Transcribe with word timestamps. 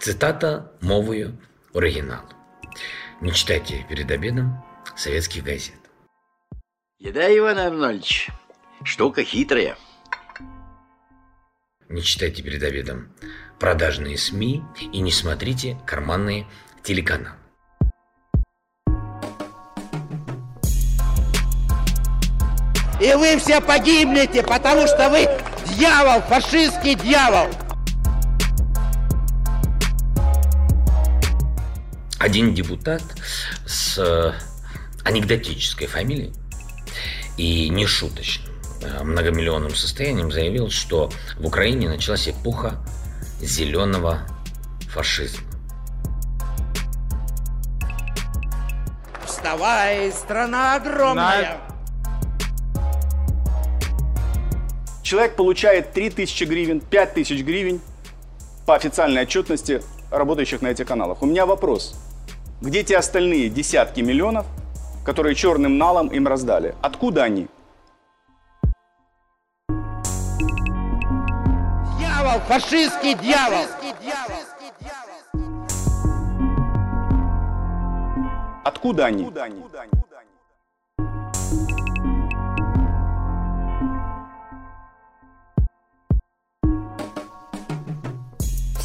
Цитата 0.00 0.70
мовою 0.80 1.36
оригиналу. 1.74 2.28
Не 3.20 3.32
читайте 3.32 3.84
перед 3.88 4.10
обедом 4.10 4.62
советских 4.96 5.42
газет. 5.42 5.74
Еда, 7.00 7.36
Иван 7.36 7.58
Арнольдович, 7.58 8.30
штука 8.84 9.24
хитрая. 9.24 9.76
Не 11.88 12.02
читайте 12.02 12.42
перед 12.42 12.62
обедом 12.62 13.12
продажные 13.58 14.16
СМИ 14.16 14.62
и 14.92 15.00
не 15.00 15.10
смотрите 15.10 15.76
карманные 15.84 16.46
телеканалы. 16.84 17.36
И 23.00 23.14
вы 23.14 23.36
все 23.38 23.60
погибнете, 23.60 24.42
потому 24.42 24.86
что 24.86 25.08
вы 25.08 25.26
дьявол, 25.76 26.20
фашистский 26.22 26.94
дьявол. 26.94 27.48
Один 32.18 32.52
депутат 32.52 33.02
с 33.64 33.96
э, 33.96 34.32
анекдотической 35.04 35.86
фамилией 35.86 36.32
и 37.36 37.68
нешуточным 37.68 38.52
э, 38.82 39.04
многомиллионным 39.04 39.72
состоянием 39.72 40.32
заявил, 40.32 40.68
что 40.68 41.10
в 41.36 41.46
Украине 41.46 41.88
началась 41.88 42.28
эпоха 42.28 42.84
зеленого 43.40 44.26
фашизма. 44.90 45.44
Вставай, 49.24 50.10
страна 50.10 50.74
огромная. 50.74 51.58
Человек 55.04 55.36
получает 55.36 55.92
3000 55.92 56.44
гривен, 56.44 56.80
5000 56.80 57.42
гривен 57.44 57.80
по 58.66 58.74
официальной 58.74 59.22
отчетности 59.22 59.82
работающих 60.10 60.62
на 60.62 60.66
этих 60.66 60.86
каналах. 60.88 61.22
У 61.22 61.26
меня 61.26 61.46
вопрос. 61.46 61.94
Где 62.60 62.82
те 62.82 62.96
остальные 62.96 63.50
десятки 63.50 64.00
миллионов, 64.00 64.44
которые 65.04 65.36
черным 65.36 65.78
налом 65.78 66.08
им 66.08 66.26
раздали? 66.26 66.74
Откуда 66.82 67.22
они? 67.22 67.46
Дьявол, 71.98 72.40
фашистский 72.48 73.14
дьявол. 73.14 73.64
Откуда 78.64 79.06
они? 79.06 79.30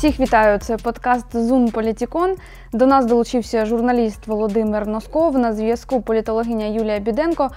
Всіх 0.04 0.20
вітаю. 0.20 0.60
Це 0.60 0.78
подкаст 0.78 1.26
Зум 1.36 1.72
Політікон. 1.72 2.36
До 2.74 2.86
нас 2.86 3.06
долучився 3.06 3.66
журналіст 3.66 4.28
Володимир 4.28 4.88
Носков. 4.88 5.38
На 5.38 5.54
зв'язку 5.54 6.02
політологиня 6.02 6.66
Юлія 6.66 7.00
Біденко. 7.00 7.50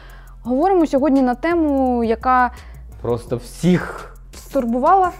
Говоримо 0.42 0.86
сьогодні 0.86 1.22
на 1.22 1.34
тему, 1.34 2.04
яка 2.04 2.50
Просто 3.02 3.36
всіх 3.36 4.14
стурбувала 4.34 5.10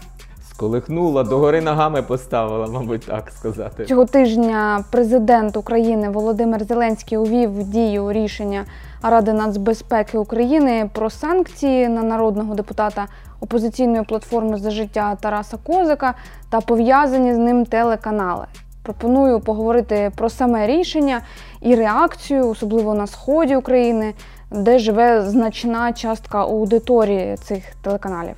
сколихнула, 0.50 1.24
догори 1.24 1.60
ногами 1.60 2.02
поставила, 2.02 2.66
мабуть, 2.66 3.06
так 3.06 3.30
сказати. 3.30 3.84
цього 3.84 4.04
тижня. 4.04 4.84
Президент 4.90 5.56
України 5.56 6.08
Володимир 6.08 6.64
Зеленський 6.64 7.18
увів 7.18 7.60
в 7.60 7.64
дію 7.64 8.12
рішення 8.12 8.64
Ради 9.02 9.32
нацбезпеки 9.32 10.18
України 10.18 10.90
про 10.92 11.10
санкції 11.10 11.88
на 11.88 12.02
народного 12.02 12.54
депутата 12.54 13.06
опозиційної 13.40 14.04
платформи 14.04 14.58
за 14.58 14.70
життя 14.70 15.16
Тараса 15.20 15.56
Козика 15.66 16.14
та 16.50 16.60
пов'язані 16.60 17.34
з 17.34 17.38
ним 17.38 17.64
телеканали. 17.64 18.46
Пропоную 18.82 19.40
поговорити 19.40 20.12
про 20.16 20.30
саме 20.30 20.66
рішення 20.66 21.20
і 21.60 21.74
реакцію, 21.74 22.48
особливо 22.48 22.94
на 22.94 23.06
сході 23.06 23.56
України, 23.56 24.14
де 24.50 24.78
живе 24.78 25.22
значна 25.22 25.92
частка 25.92 26.42
аудиторії 26.42 27.36
цих 27.36 27.74
телеканалів. 27.84 28.36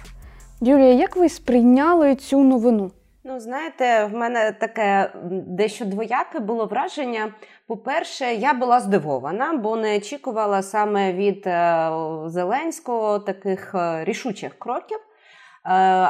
Юлія, 0.60 0.92
як 0.92 1.16
ви 1.16 1.28
сприйняли 1.28 2.14
цю 2.14 2.38
новину? 2.44 2.90
Ну, 3.24 3.40
знаєте, 3.40 4.04
в 4.04 4.16
мене 4.16 4.52
таке 4.52 5.10
дещо 5.30 5.84
двояке 5.84 6.40
було 6.40 6.66
враження. 6.66 7.32
По-перше, 7.68 8.34
я 8.34 8.54
була 8.54 8.80
здивована, 8.80 9.52
бо 9.52 9.76
не 9.76 9.96
очікувала 9.96 10.62
саме 10.62 11.12
від 11.12 11.46
е, 11.46 11.90
Зеленського 12.26 13.18
таких 13.18 13.74
е, 13.74 14.04
рішучих 14.04 14.58
кроків. 14.58 14.98
Е, 14.98 15.04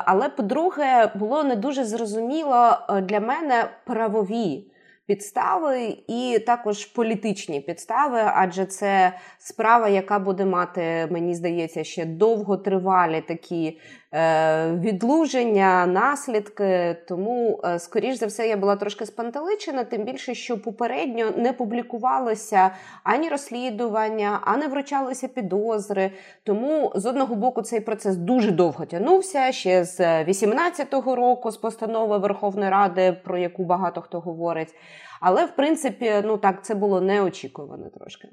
Але, 0.04 0.28
по-друге, 0.28 1.12
було 1.14 1.44
не 1.44 1.56
дуже 1.56 1.84
зрозуміло 1.84 2.78
для 3.02 3.20
мене 3.20 3.70
правові 3.86 4.70
підстави 5.06 5.96
і 6.08 6.38
також 6.46 6.84
політичні 6.84 7.60
підстави, 7.60 8.20
адже 8.34 8.66
це 8.66 9.12
справа, 9.38 9.88
яка 9.88 10.18
буде 10.18 10.44
мати, 10.44 11.08
мені 11.10 11.34
здається, 11.34 11.84
ще 11.84 12.04
довготривалі 12.04 13.20
такі 13.20 13.80
відлуження, 14.12 15.86
наслідки. 15.86 16.96
Тому, 17.08 17.60
е, 17.64 17.78
скоріш 17.78 18.16
за 18.16 18.26
все, 18.26 18.48
я 18.48 18.56
була 18.56 18.76
трошки 18.76 19.06
спантеличена, 19.06 19.84
тим 19.84 20.04
більше, 20.04 20.34
що 20.34 20.62
попередньо 20.62 21.30
не 21.36 21.52
публікувалося 21.52 22.70
ані 23.04 23.28
розслідування, 23.28 24.40
ані 24.42 24.66
вручалися 24.66 25.28
підозри. 25.28 26.12
Тому 26.44 26.92
з 26.94 27.06
одного 27.06 27.34
боку 27.34 27.62
цей 27.62 27.80
процес 27.80 28.16
дуже 28.16 28.50
довго 28.50 28.86
тягнувся 28.86 29.52
ще 29.52 29.84
з 29.84 30.24
18-го 30.24 31.16
року 31.16 31.50
з 31.50 31.56
постанови 31.56 32.18
Верховної 32.18 32.70
Ради, 32.70 33.12
про 33.24 33.38
яку 33.38 33.64
багато 33.64 34.00
хто 34.00 34.20
говорить. 34.20 34.74
Але 35.20 35.44
в 35.44 35.56
принципі, 35.56 36.12
ну 36.24 36.36
так 36.36 36.64
це 36.64 36.74
було 36.74 37.00
неочікувано 37.00 37.90
трошки. 37.90 38.28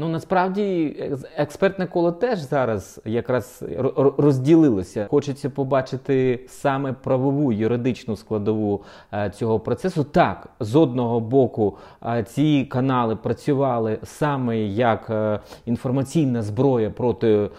Ну 0.00 0.08
насправді 0.08 0.96
екс- 1.00 1.24
експертне 1.36 1.86
коло 1.86 2.12
теж 2.12 2.38
зараз 2.38 3.00
якраз 3.04 3.62
ро- 3.62 3.94
ро- 3.94 4.14
розділилося. 4.22 5.06
Хочеться 5.10 5.50
побачити 5.50 6.40
саме 6.48 6.92
правову 6.92 7.52
юридичну 7.52 8.16
складову 8.16 8.82
е, 9.12 9.30
цього 9.30 9.60
процесу. 9.60 10.04
Так, 10.04 10.48
з 10.60 10.76
одного 10.76 11.20
боку, 11.20 11.76
е, 12.06 12.22
ці 12.22 12.64
канали 12.64 13.16
працювали 13.16 13.98
саме 14.04 14.58
як 14.58 15.10
е, 15.10 15.40
інформаційна 15.66 16.42
зброя 16.42 16.90
проти 16.90 17.50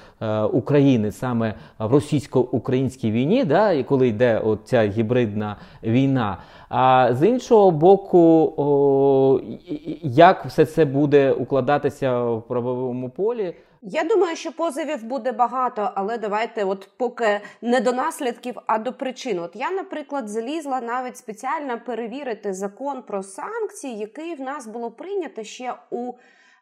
України, 0.51 1.11
саме 1.11 1.53
в 1.79 1.91
російсько-українській 1.93 3.11
війні, 3.11 3.43
да, 3.43 3.71
і 3.71 3.83
коли 3.83 4.07
йде 4.07 4.39
от 4.45 4.59
ця 4.63 4.83
гібридна 4.87 5.55
війна. 5.83 6.37
А 6.69 7.09
з 7.13 7.27
іншого 7.27 7.71
боку, 7.71 8.53
о, 8.57 9.39
як 10.03 10.45
все 10.45 10.65
це 10.65 10.85
буде 10.85 11.31
укладатися 11.31 12.23
в 12.23 12.47
правовому 12.47 13.09
полі? 13.09 13.55
Я 13.81 14.03
думаю, 14.03 14.35
що 14.35 14.51
позовів 14.51 15.03
буде 15.03 15.31
багато, 15.31 15.91
але 15.95 16.17
давайте, 16.17 16.63
от 16.63 16.89
поки 16.97 17.41
не 17.61 17.79
до 17.81 17.91
наслідків, 17.93 18.55
а 18.67 18.77
до 18.77 18.93
причин. 18.93 19.39
От 19.39 19.55
я, 19.55 19.71
наприклад, 19.71 20.29
залізла 20.29 20.81
навіть 20.81 21.17
спеціально 21.17 21.79
перевірити 21.85 22.53
закон 22.53 23.01
про 23.01 23.23
санкції, 23.23 23.97
який 23.97 24.35
в 24.35 24.41
нас 24.41 24.67
було 24.67 24.91
прийнято 24.91 25.43
ще 25.43 25.73
у. 25.89 26.13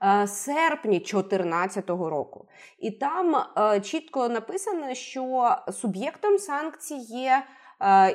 е, 0.03 0.27
Серпні 0.27 0.99
2014 0.99 1.89
року, 1.89 2.45
і 2.79 2.91
там 2.91 3.35
е, 3.57 3.79
чітко 3.79 4.29
написано, 4.29 4.93
що 4.93 5.55
суб'єктом 5.71 6.37
санкцій 6.37 6.95
є 6.95 7.43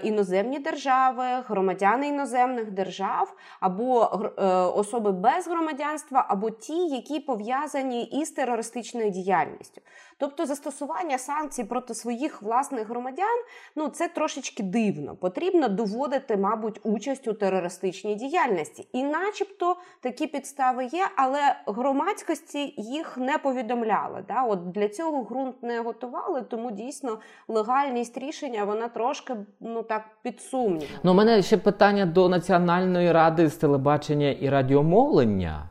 іноземні 0.02 0.58
держави, 0.58 1.24
громадяни 1.48 2.08
іноземних 2.08 2.70
держав, 2.70 3.36
або 3.60 4.02
е, 4.38 4.44
особи 4.52 5.12
без 5.12 5.48
громадянства, 5.48 6.26
або 6.28 6.50
ті, 6.50 6.86
які 6.86 7.20
пов'язані 7.20 8.04
із 8.04 8.30
терористичною 8.30 9.10
діяльністю. 9.10 9.80
Тобто 10.22 10.46
застосування 10.46 11.18
санкцій 11.18 11.64
проти 11.64 11.94
своїх 11.94 12.42
власних 12.42 12.88
громадян 12.88 13.42
ну 13.76 13.88
це 13.88 14.08
трошечки 14.08 14.62
дивно. 14.62 15.16
Потрібно 15.16 15.68
доводити, 15.68 16.36
мабуть, 16.36 16.80
участь 16.82 17.28
у 17.28 17.32
терористичній 17.32 18.14
діяльності. 18.14 18.88
І, 18.92 19.02
начебто, 19.02 19.76
такі 20.00 20.26
підстави 20.26 20.84
є, 20.84 21.08
але 21.16 21.40
громадськості 21.66 22.74
їх 22.76 23.18
не 23.18 23.38
повідомляли. 23.38 24.24
Да? 24.28 24.42
От 24.42 24.70
для 24.70 24.88
цього 24.88 25.22
ґрунт 25.22 25.62
не 25.62 25.80
готували, 25.80 26.42
тому 26.42 26.70
дійсно 26.70 27.18
легальність 27.48 28.18
рішення 28.18 28.64
вона 28.64 28.88
трошки 28.88 29.36
ну 29.60 29.82
так 29.82 30.02
під 30.22 30.40
сумнів. 30.40 30.88
Ну, 31.02 31.12
у 31.12 31.14
мене 31.14 31.42
ще 31.42 31.56
питання 31.56 32.06
до 32.06 32.28
Національної 32.28 33.12
ради 33.12 33.48
з 33.48 33.56
телебачення 33.56 34.30
і 34.30 34.48
радіомовлення. 34.48 35.68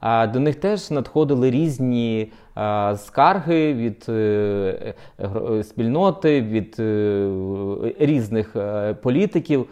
А 0.00 0.26
до 0.26 0.40
них 0.40 0.56
теж 0.56 0.90
надходили 0.90 1.50
різні 1.50 2.32
скарги 2.96 3.74
від 3.74 4.06
е, 4.08 4.94
е, 5.20 5.64
спільноти, 5.64 6.42
від 6.42 6.76
е, 6.78 7.30
різних 7.98 8.56
е, 8.56 8.94
політиків 8.94 9.66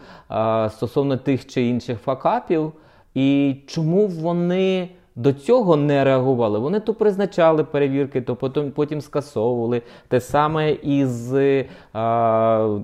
стосовно 0.69 1.17
тих 1.17 1.47
чи 1.47 1.61
інших 1.61 1.99
факапів. 1.99 2.71
І 3.13 3.55
чому 3.67 4.07
вони 4.07 4.89
до 5.15 5.33
цього 5.33 5.75
не 5.75 6.03
реагували. 6.03 6.59
Вони 6.59 6.79
то 6.79 6.93
призначали 6.93 7.63
перевірки, 7.63 8.21
то 8.21 8.35
потім, 8.35 8.71
потім 8.71 9.01
скасовували. 9.01 9.81
Те 10.07 10.21
саме 10.21 10.71
із 10.71 11.33
а, 11.93 12.79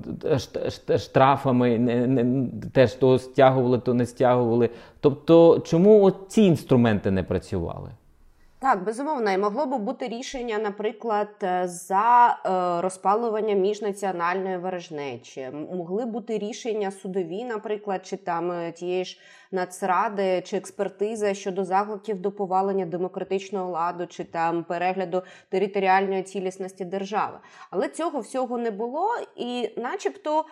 штрафами, 0.97 1.79
не, 1.79 2.07
не, 2.07 2.47
теж 2.73 2.94
то 2.94 3.19
стягували, 3.19 3.79
то 3.79 3.94
не 3.94 4.06
стягували. 4.06 4.69
Тобто, 4.99 5.59
чому 5.59 6.11
ці 6.27 6.41
інструменти 6.41 7.11
не 7.11 7.23
працювали? 7.23 7.89
Так, 8.63 8.83
безумовно, 8.83 9.31
і 9.31 9.38
могло 9.38 9.65
би 9.65 9.77
бути 9.77 10.07
рішення, 10.07 10.57
наприклад, 10.57 11.27
е, 11.44 11.68
за 11.68 12.38
розпалування 12.83 13.56
міжнаціональної 13.56 14.57
ворожнечі. 14.57 15.50
Могли 15.74 16.06
бути 16.06 16.38
рішення 16.38 16.92
судові, 16.92 17.44
наприклад, 17.44 18.06
чи 18.06 18.18
там 18.18 18.51
е, 18.51 18.71
тієї 18.71 19.06
ж 19.06 19.19
нацради 19.53 20.41
чи 20.45 20.57
експертизи 20.57 21.35
щодо 21.35 21.65
закликів 21.65 22.21
до 22.21 22.31
повалення 22.31 22.85
демократичного 22.85 23.71
ладу, 23.71 24.07
чи 24.07 24.23
там 24.23 24.63
перегляду 24.63 25.23
територіальної 25.50 26.23
цілісності 26.23 26.85
держави. 26.85 27.38
Але 27.69 27.89
цього 27.89 28.19
всього 28.19 28.57
не 28.57 28.71
було, 28.71 29.09
і, 29.35 29.69
начебто, 29.77 30.45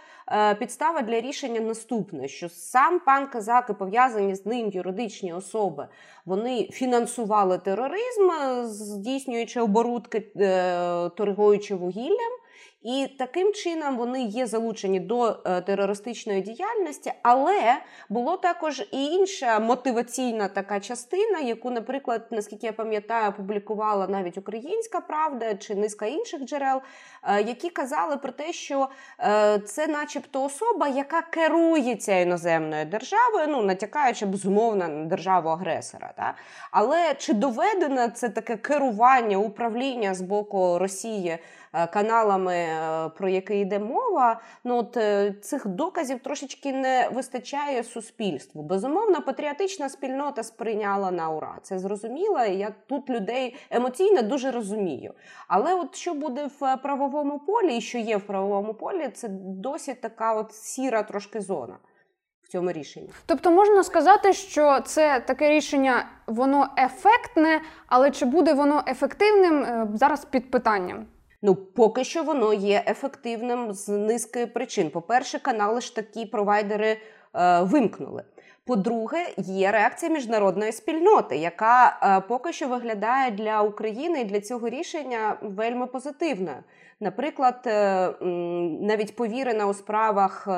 підстава 0.59 1.01
для 1.01 1.21
рішення 1.21 1.59
наступне: 1.59 2.27
що 2.27 2.49
сам 2.49 2.99
пан 2.99 3.27
Казак 3.27 3.67
і 3.69 3.73
пов'язані 3.73 4.35
з 4.35 4.45
ним 4.45 4.69
юридичні 4.69 5.33
особи 5.33 5.87
вони 6.25 6.69
фінансували 6.71 7.57
тероризм, 7.57 8.31
здійснюючи 8.63 9.61
оборудки, 9.61 10.31
е, 10.37 11.09
торгуючи 11.09 11.75
вугіллям. 11.75 12.40
І 12.81 13.07
таким 13.17 13.53
чином 13.53 13.97
вони 13.97 14.23
є 14.23 14.47
залучені 14.47 14.99
до 14.99 15.37
е, 15.45 15.61
терористичної 15.61 16.41
діяльності, 16.41 17.13
але 17.21 17.77
було 18.09 18.37
також 18.37 18.79
і 18.91 19.05
інша 19.05 19.59
мотиваційна 19.59 20.47
така 20.47 20.79
частина, 20.79 21.39
яку, 21.39 21.71
наприклад, 21.71 22.27
наскільки 22.31 22.65
я 22.65 22.73
пам'ятаю, 22.73 23.33
публікувала 23.37 24.07
навіть 24.07 24.37
Українська 24.37 25.01
Правда 25.01 25.55
чи 25.55 25.75
низка 25.75 26.05
інших 26.05 26.41
джерел, 26.41 26.81
е, 27.23 27.41
які 27.41 27.69
казали 27.69 28.17
про 28.17 28.31
те, 28.31 28.53
що 28.53 28.89
е, 29.19 29.59
це, 29.59 29.87
начебто, 29.87 30.43
особа, 30.43 30.87
яка 30.87 31.21
керується 31.21 32.19
іноземною 32.19 32.85
державою, 32.85 33.45
ну 33.47 33.63
натякаючи 33.63 34.25
безумовно 34.25 34.87
на 34.87 35.05
державу 35.05 35.49
агресора. 35.49 36.35
Але 36.71 37.13
чи 37.17 37.33
доведено 37.33 38.07
це 38.07 38.29
таке 38.29 38.57
керування 38.57 39.37
управління 39.37 40.13
з 40.13 40.21
боку 40.21 40.79
Росії? 40.79 41.39
Е, 41.73 41.87
каналами, 41.87 42.55
е, 42.55 43.09
про 43.17 43.29
які 43.29 43.59
йде 43.59 43.79
мова, 43.79 44.41
ну 44.63 44.77
от 44.77 44.97
е, 44.97 45.35
цих 45.41 45.67
доказів 45.67 46.19
трошечки 46.19 46.73
не 46.73 47.09
вистачає 47.13 47.83
суспільству. 47.83 48.63
Безумовно, 48.63 49.21
патріотична 49.21 49.89
спільнота 49.89 50.43
сприйняла 50.43 51.11
на 51.11 51.29
ура. 51.29 51.57
Це 51.61 51.79
зрозуміло. 51.79 52.39
Я 52.39 52.75
тут 52.87 53.09
людей 53.09 53.55
емоційно 53.69 54.21
дуже 54.21 54.51
розумію. 54.51 55.13
Але 55.47 55.73
от 55.73 55.95
що 55.95 56.13
буде 56.13 56.49
в 56.59 56.77
правовому 56.77 57.39
полі, 57.39 57.77
і 57.77 57.81
що 57.81 57.97
є 57.97 58.17
в 58.17 58.21
правовому 58.21 58.73
полі, 58.73 59.09
це 59.13 59.27
досить 59.41 60.01
така 60.01 60.33
от 60.33 60.53
сіра 60.53 61.03
трошки 61.03 61.41
зона. 61.41 61.77
Цьому 62.49 62.71
рішенні, 62.71 63.09
тобто 63.25 63.51
можна 63.51 63.83
сказати, 63.83 64.33
що 64.33 64.79
це 64.79 65.19
таке 65.19 65.49
рішення, 65.49 66.05
воно 66.27 66.67
ефектне, 66.77 67.61
але 67.87 68.11
чи 68.11 68.25
буде 68.25 68.53
воно 68.53 68.83
ефективним 68.87 69.87
зараз 69.93 70.25
під 70.25 70.51
питанням? 70.51 71.05
Ну, 71.41 71.55
поки 71.55 72.03
що 72.03 72.23
воно 72.23 72.53
є 72.53 72.83
ефективним 72.87 73.73
з 73.73 73.89
низки 73.89 74.47
причин. 74.47 74.89
По-перше, 74.89 75.39
канали 75.39 75.81
ж 75.81 75.95
такі 75.95 76.25
провайдери 76.25 76.97
е, 77.35 77.61
вимкнули. 77.61 78.23
По-друге, 78.65 79.33
є 79.37 79.71
реакція 79.71 80.11
міжнародної 80.11 80.71
спільноти, 80.71 81.37
яка 81.37 81.99
е, 82.03 82.27
поки 82.27 82.53
що 82.53 82.67
виглядає 82.67 83.31
для 83.31 83.61
України 83.61 84.21
і 84.21 84.25
для 84.25 84.41
цього 84.41 84.69
рішення 84.69 85.37
вельми 85.41 85.85
позитивною. 85.87 86.57
Наприклад, 87.03 87.63
е, 87.65 88.09
навіть 88.81 89.15
повірена 89.15 89.67
у 89.67 89.73
справах 89.73 90.47
е, 90.47 90.51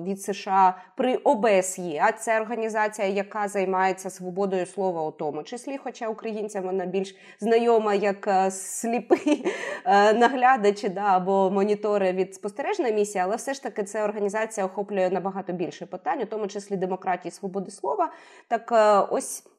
від 0.00 0.22
США 0.22 0.76
при 0.96 1.16
ОБСЄ, 1.16 2.02
а 2.02 2.12
це 2.12 2.40
організація, 2.40 3.08
яка 3.08 3.48
займається 3.48 4.10
свободою 4.10 4.66
слова, 4.66 5.02
у 5.02 5.10
тому 5.10 5.42
числі, 5.42 5.78
хоча 5.84 6.08
українцям 6.08 6.64
вона 6.64 6.86
більш 6.86 7.16
знайома 7.40 7.94
як 7.94 8.26
е, 8.26 8.50
сліпий 8.50 9.46
наглядачі 10.14 10.88
да, 10.88 11.04
або 11.04 11.50
монітори 11.50 12.12
від 12.12 12.34
спостережної 12.34 12.92
місії, 12.94 13.22
але 13.24 13.36
все 13.36 13.54
ж 13.54 13.62
таки 13.62 13.84
ця 13.84 14.04
організація 14.04 14.66
охоплює 14.66 15.10
набагато 15.10 15.52
більше 15.52 15.86
питань, 15.86 16.22
у 16.22 16.26
тому 16.26 16.46
числі 16.46 16.76
демократії, 16.76 17.32
свободи 17.32 17.70
слова. 17.70 18.12
Так 18.48 18.72
ось. 19.10 19.51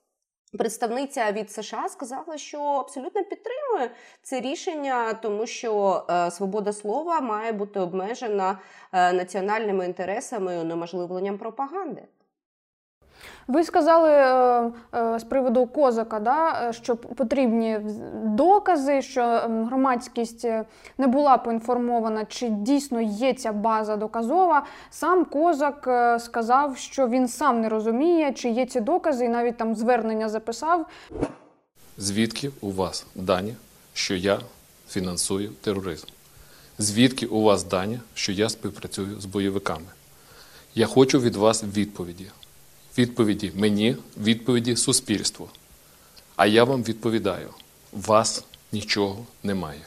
Представниця 0.57 1.31
від 1.31 1.51
США 1.51 1.89
сказала, 1.89 2.37
що 2.37 2.61
абсолютно 2.61 3.23
підтримує 3.23 3.91
це 4.21 4.41
рішення, 4.41 5.13
тому 5.13 5.47
що 5.47 6.03
е, 6.09 6.31
свобода 6.31 6.73
слова 6.73 7.21
має 7.21 7.51
бути 7.51 7.79
обмежена 7.79 8.59
е, 8.91 9.13
національними 9.13 9.85
інтересами 9.85 10.55
і 10.55 10.57
унеможливленням 10.57 11.37
пропаганди. 11.37 12.03
Ви 13.47 13.63
сказали 13.63 14.09
е, 14.09 14.71
е, 14.95 15.19
з 15.19 15.23
приводу 15.23 15.65
козака, 15.65 16.19
да, 16.19 16.71
що 16.73 16.95
потрібні 16.95 17.79
докази, 18.23 19.01
що 19.01 19.23
громадськість 19.47 20.45
не 20.97 21.07
була 21.07 21.37
поінформована, 21.37 22.25
чи 22.25 22.49
дійсно 22.49 23.01
є 23.01 23.33
ця 23.33 23.51
база 23.51 23.95
доказова. 23.95 24.65
Сам 24.89 25.25
козак 25.25 25.85
е, 25.87 26.19
сказав, 26.19 26.77
що 26.77 27.07
він 27.07 27.27
сам 27.27 27.61
не 27.61 27.69
розуміє, 27.69 28.33
чи 28.33 28.49
є 28.49 28.65
ці 28.65 28.79
докази, 28.79 29.25
і 29.25 29.29
навіть 29.29 29.57
там 29.57 29.75
звернення 29.75 30.29
записав. 30.29 30.85
Звідки 31.97 32.51
у 32.61 32.71
вас 32.71 33.05
дані, 33.15 33.55
що 33.93 34.15
я 34.15 34.39
фінансую 34.89 35.51
тероризм? 35.61 36.07
Звідки 36.77 37.25
у 37.25 37.41
вас 37.41 37.63
дані, 37.63 37.99
що 38.13 38.31
я 38.31 38.49
співпрацюю 38.49 39.19
з 39.19 39.25
бойовиками? 39.25 39.85
Я 40.75 40.85
хочу 40.85 41.19
від 41.19 41.35
вас 41.35 41.63
відповіді 41.63 42.25
відповіді 42.97 43.51
мені, 43.55 43.97
відповіді 44.17 44.75
суспільству. 44.75 45.49
А 46.35 46.45
я 46.45 46.63
вам 46.63 46.83
відповідаю: 46.83 47.49
вас 47.91 48.43
нічого 48.71 49.25
немає. 49.43 49.81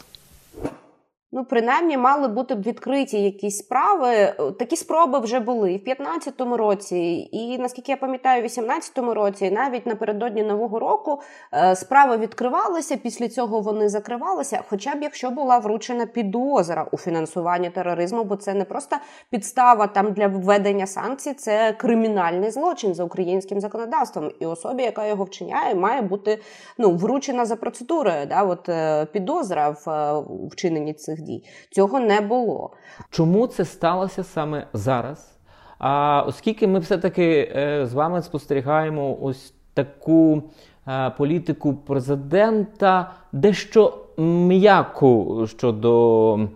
Ну, 1.37 1.45
принаймні, 1.45 1.97
мали 1.97 2.29
бути 2.29 2.55
б 2.55 2.63
відкриті 2.63 3.23
якісь 3.23 3.59
справи. 3.59 4.35
Такі 4.59 4.77
спроби 4.77 5.19
вже 5.19 5.41
були 5.41 5.73
і 5.73 5.77
в 5.77 5.85
2015 5.85 6.41
році, 6.41 7.29
і 7.33 7.59
наскільки 7.59 7.93
я 7.93 7.97
пам'ятаю, 7.97 8.39
в 8.39 8.43
2018 8.43 8.99
році, 8.99 9.51
навіть 9.51 9.87
напередодні 9.87 10.43
нового 10.43 10.79
року 10.79 11.21
е, 11.55 11.77
справи 11.77 12.17
відкривалися. 12.17 12.97
Після 12.97 13.29
цього 13.29 13.61
вони 13.61 13.89
закривалися. 13.89 14.63
Хоча 14.69 14.95
б 14.95 15.03
якщо 15.03 15.31
була 15.31 15.59
вручена 15.59 16.07
підозра 16.07 16.87
у 16.93 16.97
фінансуванні 16.97 17.71
тероризму, 17.71 18.25
бо 18.25 18.37
це 18.37 18.55
не 18.55 18.65
просто 18.65 18.97
підстава 19.31 19.87
там 19.87 20.13
для 20.13 20.27
введення 20.27 20.87
санкцій, 20.87 21.35
це 21.35 21.73
кримінальний 21.73 22.51
злочин 22.51 22.95
за 22.95 23.05
українським 23.05 23.61
законодавством. 23.61 24.31
І 24.41 24.47
особі, 24.47 24.83
яка 24.83 25.07
його 25.07 25.25
вчиняє, 25.25 25.75
має 25.75 26.03
бути 26.03 26.39
ну 26.79 26.91
вручена 26.97 27.45
за 27.45 27.57
процедурою. 27.57 28.27
Да, 28.27 28.43
от 28.43 28.69
е, 28.69 29.07
підозра 29.13 29.71
в 29.71 29.91
е, 29.91 30.23
вчиненні 30.51 30.95
цих 30.95 31.26
дій. 31.27 31.45
Цього 31.71 32.01
не 32.01 32.21
було. 32.21 32.71
Чому 33.11 33.47
це 33.47 33.65
сталося 33.65 34.25
саме 34.25 34.67
зараз? 34.73 35.39
А 35.79 36.25
оскільки 36.27 36.67
ми 36.67 36.79
все-таки 36.79 37.53
е, 37.57 37.87
з 37.87 37.95
вами 37.95 38.23
спостерігаємо 38.23 39.19
ось 39.23 39.55
таку 39.75 40.43
е, 40.89 41.11
політику 41.11 41.75
президента, 41.75 43.13
дещо 43.33 43.99
м'яку 44.19 45.47
щодо 45.47 46.35
е, 46.37 46.47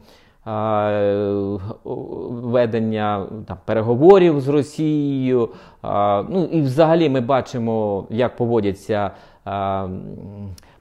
ведення 2.30 3.26
там, 3.46 3.58
переговорів 3.64 4.40
з 4.40 4.48
Росією. 4.48 5.48
Ну 6.28 6.48
і 6.52 6.60
взагалі 6.60 7.08
ми 7.08 7.20
бачимо, 7.20 8.06
як 8.10 8.36
поводяться 8.36 9.10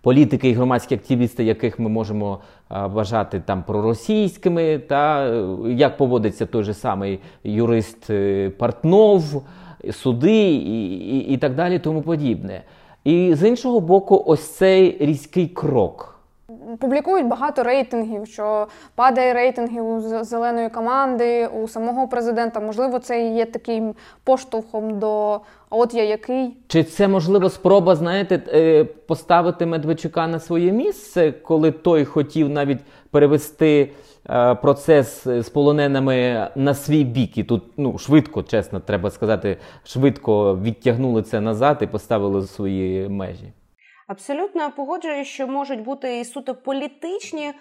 політики 0.01 0.49
і 0.49 0.53
громадські 0.53 0.95
активісти, 0.95 1.43
яких 1.43 1.79
ми 1.79 1.89
можемо 1.89 2.39
вважати 2.69 3.41
там 3.45 3.63
проросійськими, 3.63 4.79
та 4.79 5.27
як 5.67 5.97
поводиться 5.97 6.45
той 6.45 6.63
же 6.63 6.73
самий 6.73 7.19
юрист 7.43 8.09
е, 8.09 8.49
Партнов, 8.49 9.43
суди 9.91 10.51
і, 10.51 10.89
і, 11.17 11.19
і 11.19 11.37
так 11.37 11.55
далі, 11.55 11.79
тому 11.79 12.01
подібне. 12.01 12.61
І 13.03 13.35
з 13.35 13.47
іншого 13.47 13.79
боку, 13.79 14.23
ось 14.25 14.49
цей 14.49 14.97
різкий 14.99 15.47
крок 15.47 16.19
публікують 16.79 17.27
багато 17.27 17.63
рейтингів, 17.63 18.27
що 18.27 18.67
падає 18.95 19.33
рейтинги 19.33 19.81
у 19.81 19.99
зеленої 20.23 20.69
команди, 20.69 21.47
у 21.47 21.67
самого 21.67 22.07
президента. 22.07 22.59
Можливо, 22.59 22.99
це 22.99 23.21
і 23.21 23.35
є 23.35 23.45
таким 23.45 23.95
поштовхом 24.23 24.99
до 24.99 25.41
от 25.69 25.93
я 25.93 26.03
який. 26.03 26.57
Чи 26.67 26.83
це 26.83 27.07
можливо 27.07 27.49
спроба, 27.49 27.95
знаєте, 27.95 28.41
е, 28.47 28.83
поставити 28.83 29.65
Медведчука 29.65 30.27
на 30.27 30.39
своє 30.39 30.71
місце, 30.71 31.31
коли 31.31 31.71
той 31.71 32.05
хотів 32.05 32.49
навіть 32.49 32.79
перевести 33.11 33.91
е, 34.29 34.55
процес 34.55 35.27
з 35.27 35.49
полоненими 35.49 36.47
на 36.55 36.73
свій 36.73 37.03
бік? 37.03 37.37
І 37.37 37.43
тут 37.43 37.63
ну 37.77 37.97
швидко, 37.97 38.43
чесно, 38.43 38.79
треба 38.79 39.11
сказати, 39.11 39.57
швидко 39.83 40.57
відтягнули 40.57 41.21
це 41.21 41.41
назад 41.41 41.77
і 41.81 41.87
поставили 41.87 42.41
свої 42.41 43.09
межі. 43.09 43.53
Абсолютно 44.09 44.71
погоджуюсь, 44.75 45.27
що 45.27 45.47
можуть 45.47 45.83
бути 45.83 46.19
і 46.19 46.25
суто 46.25 46.55
політичні 46.55 47.51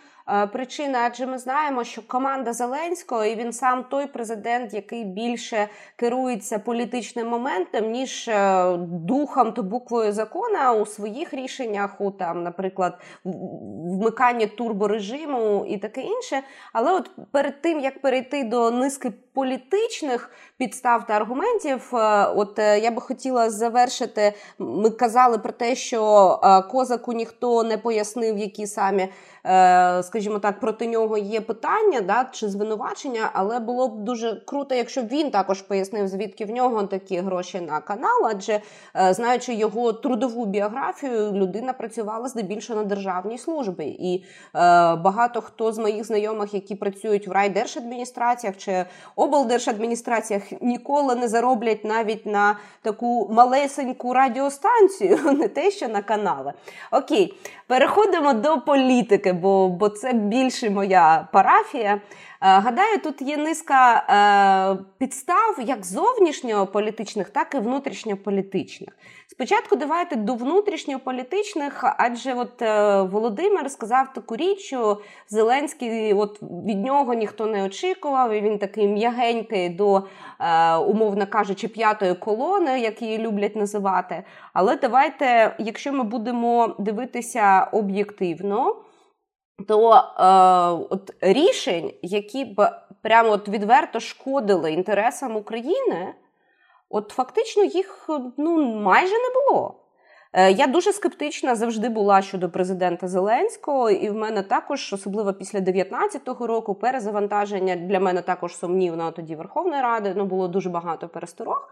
причини, 0.53 0.99
адже 1.03 1.27
ми 1.27 1.39
знаємо, 1.39 1.85
що 1.85 2.03
команда 2.03 2.53
Зеленського 2.53 3.25
і 3.25 3.35
він 3.35 3.53
сам 3.53 3.85
той 3.91 4.07
президент, 4.07 4.75
який 4.75 5.05
більше 5.05 5.69
керується 5.97 6.59
політичним 6.59 7.29
моментом, 7.29 7.91
ніж 7.91 8.29
е, 8.29 8.65
духом 8.89 9.53
та 9.53 9.63
буквою 9.63 10.13
закона 10.13 10.73
у 10.73 10.87
своїх 10.87 11.35
рішеннях, 11.35 12.01
у 12.01 12.11
там, 12.11 12.43
наприклад, 12.43 12.99
вмиканні 13.25 14.47
турборежиму 14.47 15.65
і 15.69 15.79
таке 15.79 16.01
інше. 16.01 16.43
Але 16.73 16.93
от 16.93 17.11
перед 17.33 17.61
тим 17.61 17.81
як 17.81 18.01
перейти 18.01 18.45
до 18.45 18.71
низки 18.71 19.13
політичних 19.35 20.31
підстав 20.57 21.07
та 21.07 21.15
аргументів, 21.15 21.91
е, 21.95 22.27
от 22.27 22.59
я 22.59 22.91
би 22.91 23.01
хотіла 23.01 23.51
завершити. 23.51 24.33
Ми 24.59 24.91
казали 24.91 25.39
про 25.39 25.53
те, 25.53 25.75
що 25.75 26.41
козаку 26.71 27.13
ніхто 27.13 27.63
не 27.63 27.79
пояснив, 27.79 28.39
які 28.39 28.67
самі 28.67 29.09
скажімо 30.03 30.39
так, 30.39 30.61
проти 30.61 30.87
нього 30.87 31.19
є 31.19 31.41
питання, 31.41 32.01
да, 32.01 32.29
чи 32.33 32.49
звинувачення, 32.49 33.31
але 33.33 33.61
було 33.61 33.89
б 33.89 34.05
дуже 34.05 34.43
круто, 34.47 34.75
якщо 34.75 35.03
б 35.03 35.09
він 35.09 35.31
також 35.31 35.63
пояснив, 35.63 36.09
звідки 36.09 36.45
в 36.45 36.51
нього 36.51 36.83
такі 36.83 37.19
гроші 37.19 37.61
на 37.61 37.81
канал, 37.81 38.27
адже 38.31 38.61
е, 38.97 39.15
знаючи 39.15 39.55
його 39.55 39.93
трудову 39.93 40.47
біографію, 40.47 41.33
людина 41.33 41.73
працювала 41.73 42.29
здебільшого 42.29 42.81
на 42.83 42.87
державній 42.87 43.39
службі. 43.39 43.85
І 43.85 44.25
е, 44.25 44.25
багато 44.97 45.41
хто 45.41 45.73
з 45.73 45.79
моїх 45.79 46.05
знайомих, 46.05 46.55
які 46.55 46.75
працюють 46.75 47.29
в 47.29 47.33
райдержадміністраціях 47.33 48.57
чи 48.57 48.85
облдержадміністраціях, 49.17 50.43
ніколи 50.61 51.15
не 51.15 51.29
зароблять 51.29 51.85
навіть 51.85 52.27
на 52.27 52.59
таку 52.83 53.29
малесеньку 53.33 54.13
радіостанцію, 54.13 55.19
не 55.33 55.49
те, 55.49 55.71
що 55.71 55.89
на 55.89 56.03
канали. 56.03 56.53
Окей, 56.93 57.35
переходимо 57.69 58.33
до 58.33 58.61
політики, 58.61 59.33
бо, 59.33 59.69
бо 59.69 59.89
це 59.89 60.13
більше 60.13 60.71
моя 60.71 61.29
парафія. 61.33 61.91
Е, 61.95 62.01
гадаю, 62.41 62.99
тут 62.99 63.23
є 63.23 63.37
низка 63.37 63.97
е, 64.81 64.85
підстав 64.99 65.57
як 65.67 65.87
зовнішньополітичних, 65.87 67.31
так 67.31 67.55
і 67.55 67.59
внутрішньополітичних. 67.59 68.89
Спочатку 69.27 69.77
давайте 69.77 70.17
до 70.17 70.35
внутрішньополітичних, 70.35 71.85
адже 71.99 72.35
от 72.35 72.63
е, 72.63 73.03
Володимир 73.03 73.71
сказав 73.71 74.13
таку 74.13 74.37
річ, 74.37 74.59
що 74.59 75.01
Зеленський 75.29 76.15
от 76.15 76.43
від 76.43 76.85
нього 76.85 77.15
ніхто 77.15 77.47
не 77.47 77.65
очікував, 77.65 78.33
і 78.33 78.41
він 78.41 78.59
такий 78.59 78.89
м'ягенький 78.89 79.69
до, 79.69 80.03
умовно 80.87 81.27
кажучи, 81.27 81.69
п'ятої 81.69 82.15
колони, 82.15 82.81
як 82.81 83.03
її 83.03 83.19
люблять 83.19 83.57
називати. 83.57 84.23
Але 84.53 84.77
давайте, 84.77 85.57
якщо 85.59 85.93
ми 85.93 86.05
будемо 86.05 86.75
дивитися 86.79 87.58
об'єктивно 87.65 88.77
то 89.69 89.95
е, 89.95 90.03
от 90.91 91.15
рішень, 91.21 91.93
які 92.03 92.45
б 92.45 92.71
прямо 93.03 93.31
от 93.31 93.49
відверто 93.49 94.01
шкодили 94.01 94.73
інтересам 94.73 95.37
України, 95.37 96.15
от 96.89 97.11
фактично 97.11 97.65
їх 97.65 98.11
ну, 98.37 98.81
майже 98.81 99.15
не 99.15 99.29
було. 99.35 99.75
Е, 100.33 100.53
я 100.53 100.67
дуже 100.67 100.93
скептична 100.93 101.55
завжди 101.55 101.89
була 101.89 102.23
щодо 102.23 102.51
президента 102.51 103.09
Зеленського, 103.09 103.91
і 103.91 104.11
в 104.11 104.15
мене 104.15 104.43
також, 104.43 104.93
особливо 104.93 105.33
після 105.33 105.59
19-го 105.59 106.47
року, 106.47 106.75
перезавантаження 106.75 107.77
для 107.77 108.01
мене 108.01 108.23
також 108.23 108.57
сумнівно 108.57 109.13
тоді 109.13 109.37
Верховної 109.37 109.83
Ради. 109.83 110.15
Ну 110.17 110.25
було 110.25 110.49
дуже 110.49 110.71
багато 110.71 111.09
пересторог. 111.09 111.69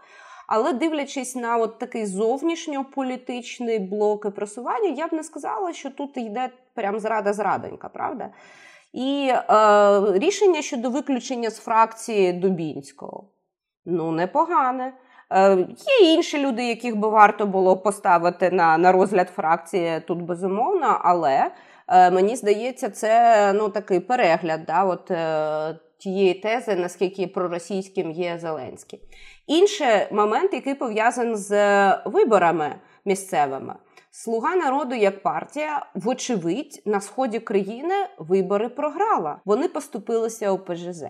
Але 0.47 0.73
дивлячись 0.73 1.35
на 1.35 1.57
от 1.57 1.79
такий 1.79 2.05
зовнішньополітичний 2.05 3.79
блок 3.79 4.25
і 4.25 4.29
просування, 4.29 4.89
я 4.89 5.07
б 5.07 5.13
не 5.13 5.23
сказала, 5.23 5.73
що 5.73 5.89
тут 5.89 6.17
йде 6.17 6.49
прям 6.73 6.99
зрада 6.99 7.33
зрадонька, 7.33 7.89
правда? 7.89 8.29
І 8.93 9.31
е, 9.33 10.19
рішення 10.19 10.61
щодо 10.61 10.89
виключення 10.89 11.49
з 11.49 11.59
фракції 11.59 12.33
Дубінського 12.33 13.29
ну 13.87 14.11
непогане. 14.11 14.93
Е, 15.31 15.57
Є 16.01 16.13
інші 16.13 16.45
люди, 16.45 16.67
яких 16.67 16.95
би 16.95 17.09
варто 17.09 17.45
було 17.45 17.77
поставити 17.77 18.51
на 18.51 18.77
на 18.77 18.91
розгляд 18.91 19.29
фракції 19.29 20.01
тут 20.07 20.21
безумовно, 20.21 21.01
але 21.03 21.51
е, 21.87 22.11
мені 22.11 22.35
здається, 22.35 22.89
це 22.89 23.53
ну 23.53 23.69
такий 23.69 23.99
перегляд 23.99 24.65
да, 24.65 24.83
от, 24.83 25.11
е, 25.11 25.79
тієї 25.97 26.33
тези, 26.33 26.75
наскільки 26.75 27.27
проросійським 27.27 28.11
є 28.11 28.37
Зеленський. 28.37 28.99
Інший 29.47 30.07
момент, 30.11 30.53
який 30.53 30.75
пов'язаний 30.75 31.35
з 31.35 31.51
виборами 32.05 32.75
місцевими. 33.05 33.75
Слуга 34.11 34.55
народу 34.55 34.95
як 34.95 35.23
партія, 35.23 35.85
вочевидь, 35.95 36.81
на 36.85 37.01
сході 37.01 37.39
країни 37.39 37.95
вибори 38.17 38.69
програла. 38.69 39.39
Вони 39.45 39.67
поступилися 39.67 40.51
у 40.51 40.57
ПЖЗ. 40.57 41.03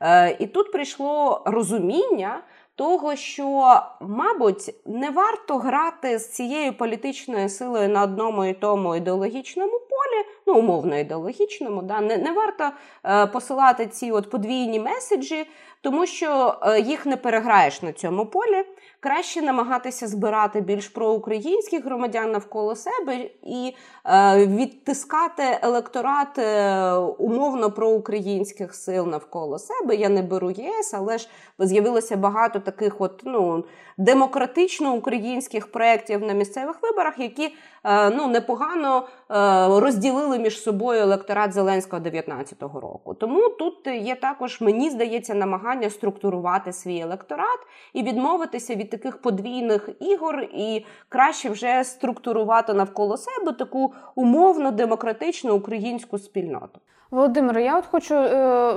Е, 0.00 0.36
І 0.38 0.46
тут 0.46 0.72
прийшло 0.72 1.42
розуміння 1.46 2.42
того, 2.76 3.16
що, 3.16 3.80
мабуть, 4.00 4.74
не 4.86 5.10
варто 5.10 5.58
грати 5.58 6.18
з 6.18 6.28
цією 6.30 6.72
політичною 6.72 7.48
силою 7.48 7.88
на 7.88 8.02
одному 8.02 8.44
і 8.44 8.52
тому 8.52 8.96
ідеологічному 8.96 9.72
полі, 9.72 10.26
ну 10.46 10.54
умовно 10.54 10.98
ідеологічному, 10.98 11.82
да 11.82 12.00
не, 12.00 12.16
не 12.16 12.32
варто 12.32 12.70
е, 13.04 13.26
посилати 13.26 13.86
ці 13.86 14.10
от 14.10 14.30
подвійні 14.30 14.80
меседжі, 14.80 15.46
тому 15.86 16.06
що 16.06 16.54
е, 16.62 16.80
їх 16.80 17.06
не 17.06 17.16
переграєш 17.16 17.82
на 17.82 17.92
цьому 17.92 18.26
полі. 18.26 18.64
Краще 19.00 19.42
намагатися 19.42 20.06
збирати 20.06 20.60
більш 20.60 20.88
проукраїнських 20.88 21.84
громадян 21.84 22.30
навколо 22.30 22.76
себе 22.76 23.30
і 23.42 23.74
е, 24.04 24.46
відтискати 24.46 25.42
електорат 25.62 26.38
е, 26.38 26.92
умовно 26.96 27.70
проукраїнських 27.70 28.74
сил 28.74 29.06
навколо 29.06 29.58
себе. 29.58 29.94
Я 29.94 30.08
не 30.08 30.22
беру 30.22 30.50
ЄС, 30.50 30.94
але 30.94 31.18
ж 31.18 31.28
з'явилося 31.58 32.16
багато 32.16 32.60
таких 32.60 33.00
от 33.00 33.22
ну 33.24 33.64
демократично 33.98 34.92
українських 34.92 35.72
проєктів 35.72 36.22
на 36.22 36.32
місцевих 36.32 36.82
виборах, 36.82 37.18
які 37.18 37.52
Е, 37.86 38.10
ну 38.10 38.28
непогано 38.28 39.06
е, 39.30 39.34
розділили 39.80 40.38
між 40.38 40.62
собою 40.62 41.00
електорат 41.00 41.52
Зеленського 41.52 42.00
2019 42.00 42.62
року. 42.62 43.14
Тому 43.14 43.48
тут 43.48 43.86
є 43.86 44.14
також, 44.14 44.60
мені 44.60 44.90
здається, 44.90 45.34
намагання 45.34 45.90
структурувати 45.90 46.72
свій 46.72 47.00
електорат 47.00 47.58
і 47.92 48.02
відмовитися 48.02 48.74
від 48.74 48.90
таких 48.90 49.22
подвійних 49.22 49.88
ігор, 50.00 50.40
і 50.40 50.84
краще 51.08 51.50
вже 51.50 51.84
структурувати 51.84 52.74
навколо 52.74 53.16
себе 53.16 53.52
таку 53.52 53.94
умовно 54.14 54.70
демократичну 54.70 55.54
українську 55.54 56.18
спільноту. 56.18 56.80
Володимире, 57.10 57.62
я 57.62 57.78
от 57.78 57.86
хочу 57.86 58.14
е, 58.14 58.74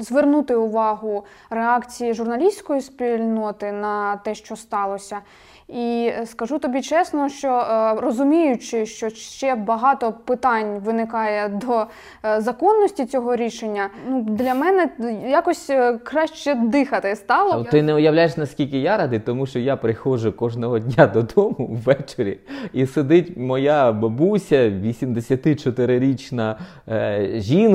звернути 0.00 0.54
увагу 0.54 1.24
реакції 1.50 2.14
журналістської 2.14 2.80
спільноти 2.80 3.72
на 3.72 4.16
те, 4.16 4.34
що 4.34 4.56
сталося. 4.56 5.20
І 5.68 6.12
скажу 6.24 6.58
тобі 6.58 6.82
чесно, 6.82 7.28
що 7.28 7.48
е, 7.48 7.94
розуміючи, 8.00 8.86
що 8.86 9.10
ще 9.10 9.54
багато 9.54 10.14
питань 10.24 10.78
виникає 10.84 11.48
до 11.48 11.86
е, 12.24 12.40
законності 12.40 13.06
цього 13.06 13.36
рішення, 13.36 13.90
ну 14.08 14.22
для 14.22 14.54
мене 14.54 14.88
якось 15.28 15.70
е, 15.70 15.98
краще 15.98 16.54
дихати 16.54 17.16
стало. 17.16 17.50
А 17.50 17.70
ти 17.70 17.82
не 17.82 17.94
уявляєш, 17.94 18.36
наскільки 18.36 18.78
я 18.78 18.96
радий, 18.96 19.20
тому 19.20 19.46
що 19.46 19.58
я 19.58 19.76
приходжу 19.76 20.32
кожного 20.36 20.78
дня 20.78 21.06
додому 21.14 21.80
ввечері, 21.84 22.38
і 22.72 22.86
сидить 22.86 23.36
моя 23.36 23.92
бабуся, 23.92 24.56
84-річна 24.56 26.54
е, 26.88 27.30
жінка, 27.36 27.67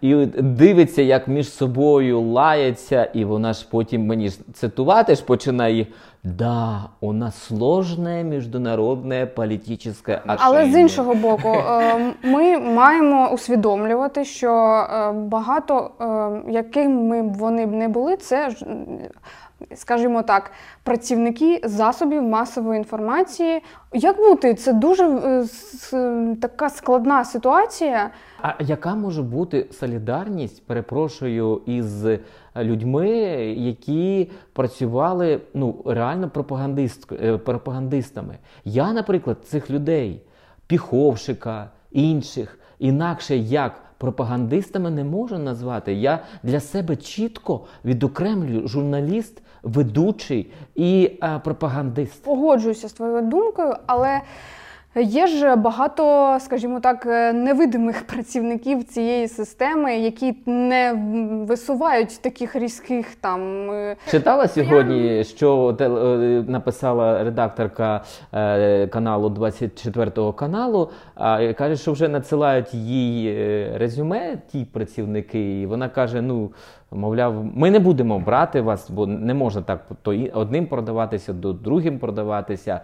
і 0.00 0.14
дивиться, 0.38 1.02
як 1.02 1.28
між 1.28 1.52
собою 1.52 2.20
лається, 2.20 3.04
і 3.04 3.24
вона 3.24 3.52
ж 3.52 3.66
потім 3.70 4.06
мені 4.06 4.30
цитувати 4.30 5.14
ж 5.14 5.24
починає. 5.24 5.86
Да, 6.24 6.88
у 7.00 7.12
нас 7.12 7.42
сложне 7.42 8.24
міжнародне 8.24 9.26
політичне 9.26 9.92
отношення. 9.92 10.36
Але 10.38 10.70
з 10.70 10.76
іншого 10.76 11.14
боку, 11.14 11.48
е, 11.48 12.14
ми 12.22 12.58
маємо 12.58 13.30
усвідомлювати, 13.30 14.24
що 14.24 14.52
е, 14.52 15.12
багато 15.12 15.90
е, 16.00 16.52
якими 16.52 17.22
б 17.22 17.32
вони 17.34 17.66
б 17.66 17.72
не 17.72 17.88
були, 17.88 18.16
це 18.16 18.50
скажімо 19.74 20.22
так, 20.22 20.50
працівники 20.82 21.60
засобів 21.64 22.22
масової 22.22 22.78
інформації. 22.78 23.62
Як 23.92 24.16
бути? 24.16 24.54
Це 24.54 24.72
дуже 24.72 25.20
така 26.40 26.70
складна 26.70 27.24
ситуація. 27.24 28.10
А 28.42 28.54
яка 28.60 28.94
може 28.94 29.22
бути 29.22 29.66
солідарність, 29.72 30.66
перепрошую, 30.66 31.62
із 31.66 32.04
людьми, 32.56 33.08
які 33.56 34.30
працювали 34.52 35.40
ну, 35.54 35.82
реально 35.86 36.30
е, 37.12 37.38
пропагандистами? 37.38 38.38
Я, 38.64 38.92
наприклад, 38.92 39.38
цих 39.44 39.70
людей, 39.70 40.22
Піховшика, 40.66 41.70
інших, 41.90 42.58
інакше 42.78 43.36
як 43.36 43.82
пропагандистами 43.98 44.90
не 44.90 45.04
можу 45.04 45.38
назвати. 45.38 45.94
Я 45.94 46.18
для 46.42 46.60
себе 46.60 46.96
чітко 46.96 47.64
відокремлюю 47.84 48.68
журналіст 48.68 49.42
ведучий 49.62 50.52
і 50.74 51.10
а, 51.20 51.38
пропагандист. 51.38 52.24
Погоджуюся 52.24 52.88
з 52.88 52.92
твоєю 52.92 53.22
думкою, 53.22 53.74
але 53.86 54.20
Є 54.96 55.26
ж 55.26 55.56
багато, 55.56 56.36
скажімо 56.40 56.80
так, 56.80 57.06
е, 57.06 57.32
невидимих 57.32 58.02
працівників 58.06 58.84
цієї 58.84 59.28
системи, 59.28 59.96
які 59.96 60.34
не 60.46 60.92
висувають 61.48 62.22
таких 62.22 62.56
різких 62.56 63.14
там. 63.14 63.70
е, 63.70 63.96
Читала 64.10 64.48
сьогодні, 64.48 65.24
що 65.24 65.76
е, 65.80 65.88
написала 66.48 67.24
редакторка 67.24 68.04
каналу 68.90 69.28
24 69.28 70.32
каналу, 70.32 70.90
а 71.14 71.52
каже, 71.52 71.76
що 71.76 71.92
вже 71.92 72.08
надсилають 72.08 72.74
їй 72.74 73.34
резюме, 73.76 74.38
ті 74.52 74.64
працівники, 74.64 75.60
і 75.60 75.66
вона 75.66 75.88
каже: 75.88 76.22
ну. 76.22 76.50
Мовляв, 76.92 77.44
ми 77.54 77.70
не 77.70 77.78
будемо 77.78 78.18
брати 78.18 78.60
вас, 78.60 78.90
бо 78.90 79.06
не 79.06 79.34
можна 79.34 79.62
так 79.62 79.80
то 80.02 80.14
одним 80.32 80.66
продаватися, 80.66 81.32
до 81.32 81.52
другим 81.52 81.98
продаватися. 81.98 82.80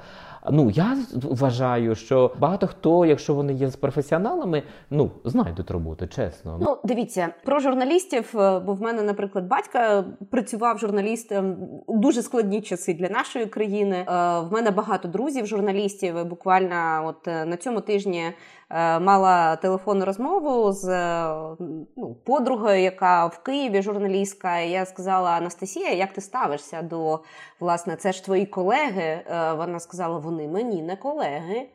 Ну 0.50 0.70
я 0.70 0.96
вважаю, 1.14 1.94
що 1.94 2.32
багато 2.38 2.66
хто, 2.66 3.06
якщо 3.06 3.34
вони 3.34 3.52
є 3.52 3.70
з 3.70 3.76
професіоналами, 3.76 4.62
ну 4.90 5.10
знайдуть 5.24 5.70
роботу, 5.70 6.06
чесно. 6.06 6.58
Ну, 6.60 6.76
дивіться 6.84 7.28
про 7.44 7.58
журналістів, 7.58 8.34
е, 8.34 8.58
бо 8.58 8.74
в 8.74 8.82
мене, 8.82 9.02
наприклад, 9.02 9.46
батька 9.46 10.04
працював 10.30 10.78
журналістом 10.78 11.56
у 11.86 11.98
дуже 11.98 12.22
складні 12.22 12.60
часи 12.60 12.94
для 12.94 13.08
нашої 13.08 13.46
країни. 13.46 13.96
Е, 13.96 14.04
В 14.40 14.52
мене 14.52 14.70
багато 14.70 15.08
друзів, 15.08 15.46
журналістів. 15.46 16.24
Буквально, 16.24 17.02
от 17.06 17.28
е, 17.28 17.44
на 17.44 17.56
цьому 17.56 17.80
тижні 17.80 18.18
е, 18.20 18.34
мала 18.70 19.56
телефонну 19.56 20.04
розмову 20.04 20.72
з 20.72 20.88
е, 20.88 21.56
ну, 21.96 22.14
подругою, 22.26 22.80
яка 22.80 23.26
в 23.26 23.38
Києві 23.38 23.82
журналістка. 23.82 24.58
І 24.58 24.70
я 24.70 24.86
сказала: 24.86 25.30
Анастасія, 25.30 25.92
як 25.92 26.12
ти 26.12 26.20
ставишся 26.20 26.82
до 26.82 27.20
власне, 27.60 27.96
це 27.96 28.12
ж 28.12 28.24
твої 28.24 28.46
колеги? 28.46 29.02
Е, 29.02 29.52
Вона 29.52 29.80
сказала: 29.80 30.18
вони 30.18 30.48
мені 30.48 30.82
не 30.82 30.96
колеги. 30.96 31.68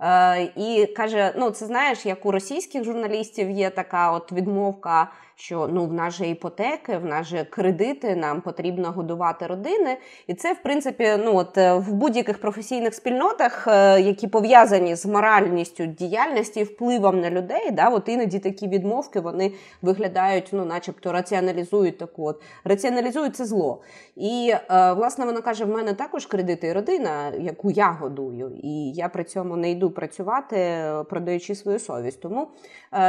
Е, 0.00 0.42
і 0.42 0.86
каже: 0.96 1.34
ну, 1.36 1.50
це 1.50 1.66
знаєш, 1.66 2.06
як 2.06 2.26
у 2.26 2.30
російських 2.30 2.84
журналістів 2.84 3.50
є 3.50 3.70
така 3.70 4.12
от 4.12 4.32
відмовка, 4.32 5.10
що 5.40 5.68
ну 5.72 5.86
в 5.86 5.92
нас 5.92 6.14
же 6.14 6.26
іпотеки, 6.26 6.96
в 6.96 7.04
нас 7.04 7.26
же 7.26 7.44
кредити, 7.44 8.16
нам 8.16 8.40
потрібно 8.40 8.92
годувати 8.92 9.46
родини. 9.46 9.96
І 10.26 10.34
це, 10.34 10.52
в 10.52 10.62
принципі, 10.62 11.16
ну 11.24 11.36
от 11.36 11.58
е, 11.58 11.74
в 11.74 11.92
будь-яких 11.92 12.40
професійних 12.40 12.94
спільнотах, 12.94 13.68
е, 13.68 14.00
які 14.00 14.28
пов'язані 14.28 14.94
з 14.94 15.06
моральністю 15.06 15.86
діяльності, 15.86 16.64
впливом 16.64 17.20
на 17.20 17.30
людей, 17.30 17.70
да, 17.70 17.88
от 17.88 18.08
іноді 18.08 18.38
такі 18.38 18.68
відмовки 18.68 19.20
вони 19.20 19.52
виглядають, 19.82 20.48
ну, 20.52 20.64
начебто, 20.64 21.12
раціоналізують 21.12 21.98
таку 21.98 22.26
от 22.26 22.42
раціоналізують 22.64 23.36
це 23.36 23.44
зло. 23.44 23.82
І 24.16 24.52
е, 24.52 24.92
власне 24.92 25.24
вона 25.24 25.40
каже: 25.40 25.64
в 25.64 25.68
мене 25.68 25.94
також 25.94 26.26
кредити 26.26 26.66
і 26.66 26.72
родина, 26.72 27.32
яку 27.38 27.70
я 27.70 27.90
годую, 27.90 28.52
і 28.62 28.92
я 28.92 29.08
при 29.08 29.24
цьому 29.24 29.56
не 29.56 29.70
йду 29.70 29.90
працювати, 29.90 30.84
продаючи 31.10 31.54
свою 31.54 31.78
совість. 31.78 32.20
Тому 32.20 32.48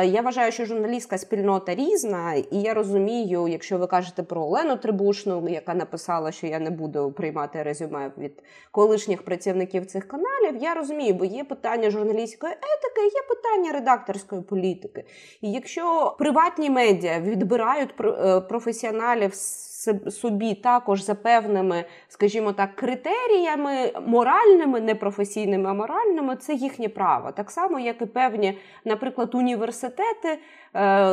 я 0.04 0.22
вважаю, 0.22 0.52
що 0.52 0.66
журналістська 0.66 1.18
спільнота 1.18 1.76
різна, 1.76 2.21
і 2.51 2.62
я 2.62 2.74
розумію, 2.74 3.48
якщо 3.48 3.78
ви 3.78 3.88
кажете 3.88 4.24
про 4.24 4.42
Олену 4.42 4.75
Трибушну, 4.78 5.50
яка 5.50 5.74
написала, 5.74 6.32
що 6.32 6.48
я 6.48 6.60
не 6.60 6.70
буду 6.70 7.12
приймати 7.12 7.63
резюме 7.63 8.12
від 8.18 8.44
колишніх 8.72 9.22
працівників 9.25 9.86
цих 9.86 10.08
каналів. 10.08 10.58
Я 10.63 10.74
розумію, 10.74 11.13
бо 11.13 11.25
є 11.25 11.44
питання 11.44 11.90
журналістської 11.90 12.54
етики, 12.54 13.06
є 13.06 13.22
питання 13.30 13.72
редакторської 13.72 14.42
політики. 14.42 15.04
І 15.42 15.51
якщо 15.51 16.16
приватні 16.20 16.70
медіа 16.70 17.20
відбирають 17.20 17.90
е, 18.01 18.42
професіоналів 18.42 19.34
с- 19.34 19.71
собі 20.10 20.54
також 20.56 21.04
за 21.04 21.16
певними, 21.16 21.86
скажімо 22.08 22.54
так, 22.54 22.76
критеріями 22.76 23.92
моральними, 24.08 24.82
не 24.82 24.96
професійними, 24.96 25.70
а 25.70 25.74
моральними, 25.74 26.36
це 26.36 26.54
їхнє 26.54 26.90
право. 26.90 27.32
Так 27.32 27.52
само, 27.52 27.80
як 27.80 28.02
і 28.02 28.06
певні, 28.06 28.58
наприклад, 28.86 29.36
університети 29.36 30.30
е, 30.30 30.40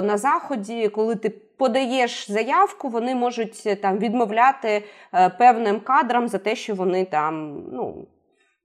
на 0.03 0.17
заході, 0.17 0.89
коли 0.89 1.17
ти 1.17 1.31
подаєш 1.31 2.31
заявку, 2.31 2.89
вони 2.89 3.15
можуть 3.15 3.63
е, 3.67 3.77
там 3.77 3.99
відмовляти 3.99 4.85
е, 5.15 5.29
певним 5.29 5.81
кадрам 5.81 6.29
за 6.29 6.39
те, 6.39 6.57
що 6.57 6.75
вони 6.75 7.05
там 7.05 7.63
ну. 7.73 8.07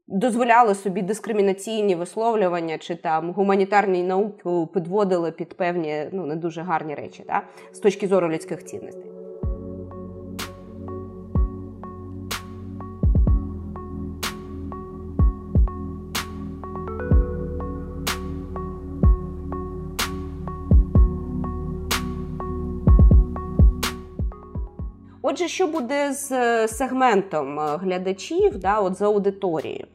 Дозволяли 0.08 0.76
собі 0.76 1.02
дискримінаційні 1.02 1.96
висловлювання 1.96 2.78
чи 2.78 2.96
там 2.96 3.32
гуманітарні 3.32 4.04
науки 4.04 4.68
підводили 4.74 5.32
під 5.32 5.58
певні 5.58 6.06
ну 6.12 6.26
не 6.26 6.36
дуже 6.36 6.62
гарні 6.62 6.96
речі, 6.96 7.24
да? 7.28 7.42
з 7.72 7.80
точки 7.80 8.08
зору 8.08 8.30
людських 8.30 8.63
цінностей. 8.63 9.23
Отже, 25.34 25.48
що 25.48 25.67
буде 25.67 26.13
з 26.13 26.32
е, 26.32 26.67
сегментом 26.67 27.60
е, 27.60 27.78
глядачів, 27.78 28.58
да, 28.58 28.80
от 28.80 28.96
за 28.96 29.06
аудиторією? 29.06 29.88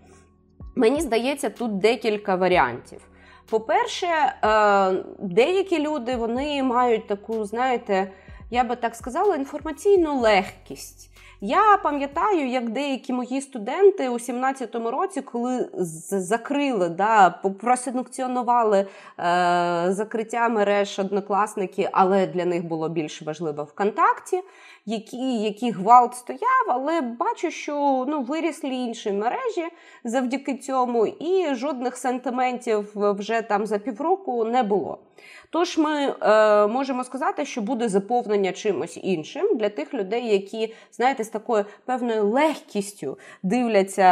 Мені 0.76 1.00
здається, 1.00 1.50
тут 1.50 1.78
декілька 1.78 2.36
варіантів. 2.36 3.00
По-перше, 3.50 4.06
е, 4.06 5.04
деякі 5.18 5.78
люди 5.78 6.16
вони 6.16 6.62
мають 6.62 7.06
таку, 7.06 7.44
знаєте, 7.44 8.12
я 8.50 8.64
би 8.64 8.76
так 8.76 8.94
сказала, 8.94 9.36
інформаційну 9.36 10.20
легкість. 10.20 11.10
Я 11.40 11.76
пам'ятаю, 11.82 12.48
як 12.48 12.70
деякі 12.70 13.12
мої 13.12 13.40
студенти 13.40 14.08
у 14.08 14.14
17-му 14.14 14.90
році, 14.90 15.22
коли 15.22 15.68
закрили, 16.10 16.88
да, 16.88 17.30
просанкціонували 17.30 18.78
е, 18.78 18.86
закриття 19.88 20.48
мереж 20.48 20.98
однокласники, 20.98 21.88
але 21.92 22.26
для 22.26 22.44
них 22.44 22.64
було 22.64 22.88
більш 22.88 23.22
важливо 23.22 23.64
ВКонтакті, 23.64 24.42
які, 24.88 25.42
які 25.42 25.70
гвалт 25.70 26.14
стояв, 26.14 26.64
але 26.68 27.00
бачу, 27.00 27.50
що 27.50 28.04
ну, 28.08 28.22
вирісли 28.22 28.70
інші 28.70 29.12
мережі 29.12 29.68
завдяки 30.04 30.56
цьому, 30.56 31.06
і 31.06 31.54
жодних 31.54 31.96
сентиментів 31.96 32.92
вже 32.94 33.42
там 33.42 33.66
за 33.66 33.78
півроку 33.78 34.44
не 34.44 34.62
було. 34.62 34.98
Тож 35.50 35.78
ми 35.78 36.14
е, 36.22 36.66
можемо 36.66 37.04
сказати, 37.04 37.44
що 37.44 37.60
буде 37.60 37.88
заповнення 37.88 38.52
чимось 38.52 38.98
іншим 39.02 39.56
для 39.56 39.68
тих 39.68 39.94
людей, 39.94 40.28
які, 40.32 40.74
знаєте, 40.92 41.24
з 41.24 41.28
такою 41.28 41.64
певною 41.84 42.24
легкістю 42.24 43.18
дивляться 43.42 44.02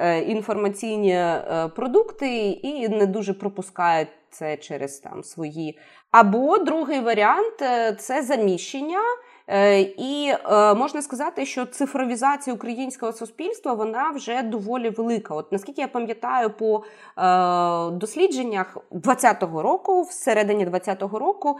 е, 0.00 0.20
інформаційні 0.20 1.12
е, 1.12 1.70
продукти 1.76 2.48
і 2.48 2.88
не 2.88 3.06
дуже 3.06 3.32
пропускають 3.32 4.08
це 4.30 4.56
через 4.56 4.98
там 4.98 5.24
свої. 5.24 5.78
Або 6.10 6.58
другий 6.58 7.00
варіант 7.00 7.62
е, 7.62 7.92
це 7.92 8.22
заміщення. 8.22 9.00
Е, 9.48 9.80
І 9.80 10.32
е, 10.50 10.74
можна 10.74 11.02
сказати, 11.02 11.46
що 11.46 11.66
цифровізація 11.66 12.54
українського 12.54 13.12
суспільства 13.12 13.72
вона 13.72 14.10
вже 14.10 14.42
доволі 14.42 14.90
велика. 14.90 15.34
От 15.34 15.52
наскільки 15.52 15.80
я 15.80 15.88
пам'ятаю, 15.88 16.50
по 16.50 16.82
е, 17.18 17.90
дослідженнях 17.90 18.76
20-го 18.92 19.62
року, 19.62 20.02
всередині 20.02 20.66
20-го 20.66 21.18
року, 21.18 21.58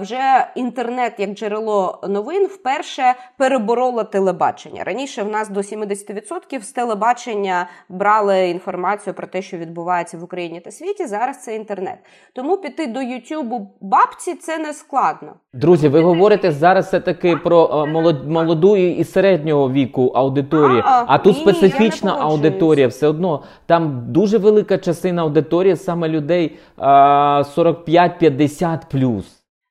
вже 0.00 0.50
інтернет 0.54 1.12
як 1.18 1.30
джерело 1.30 2.00
новин 2.08 2.46
вперше 2.46 3.14
перебороло 3.36 4.04
телебачення. 4.04 4.84
Раніше 4.84 5.22
в 5.22 5.28
нас 5.28 5.48
до 5.48 5.60
70% 5.60 6.60
з 6.62 6.72
телебачення 6.72 7.68
брали 7.88 8.48
інформацію 8.48 9.14
про 9.14 9.26
те, 9.26 9.42
що 9.42 9.56
відбувається 9.56 10.18
в 10.18 10.24
Україні 10.24 10.60
та 10.60 10.70
світі. 10.70 11.06
Зараз 11.06 11.42
це 11.42 11.54
інтернет. 11.54 11.98
Тому 12.32 12.56
піти 12.56 12.86
до 12.86 13.02
Ютубу 13.02 13.70
бабці 13.80 14.34
це 14.34 14.58
не 14.58 14.72
складно. 14.72 15.34
Друзі, 15.52 15.88
ви 15.88 16.00
говорите 16.00 16.52
зараз 16.52 16.86
все 16.86 17.00
таки 17.00 17.23
про 17.32 17.70
е, 17.72 17.86
молоду 18.26 18.76
і 18.76 19.04
середнього 19.04 19.70
віку 19.70 20.12
аудиторії, 20.14 20.82
А, 20.84 21.04
а 21.06 21.18
тут 21.18 21.36
ні, 21.36 21.42
специфічна 21.42 22.16
аудиторія. 22.20 22.88
Все 22.88 23.08
одно 23.08 23.42
там 23.66 24.04
дуже 24.08 24.38
велика 24.38 24.78
частина 24.78 25.22
аудиторії 25.22 25.76
саме 25.76 26.08
людей 26.08 26.56
45-50 26.78 28.78
плюс. 28.90 29.24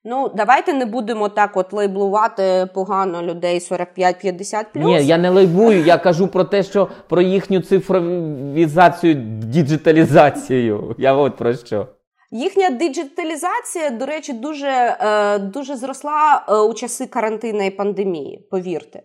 Ну, 0.05 0.31
давайте 0.35 0.73
не 0.73 0.85
будемо 0.85 1.29
так 1.29 1.57
от 1.57 1.73
лейблувати 1.73 2.67
погано 2.73 3.23
людей 3.23 3.59
45-50 3.59 4.65
Ні, 4.75 5.05
я 5.05 5.17
не 5.17 5.29
лайбую, 5.29 5.83
я 5.83 5.97
кажу 5.97 6.27
про 6.27 6.43
те, 6.43 6.63
що 6.63 6.87
про 7.09 7.21
їхню 7.21 7.61
цифровізацію, 7.61 9.13
діджиталізацію. 9.43 10.95
Я 10.97 11.13
от 11.13 11.35
про 11.35 11.53
що. 11.53 11.87
Їхня 12.35 12.69
диджиталізація, 12.69 13.89
до 13.89 14.05
речі, 14.05 14.33
дуже, 14.33 14.67
е, 14.67 15.39
дуже 15.39 15.75
зросла 15.75 16.45
е, 16.49 16.55
у 16.57 16.73
часи 16.73 17.05
карантину 17.05 17.65
і 17.65 17.69
пандемії, 17.69 18.39
повірте. 18.49 19.01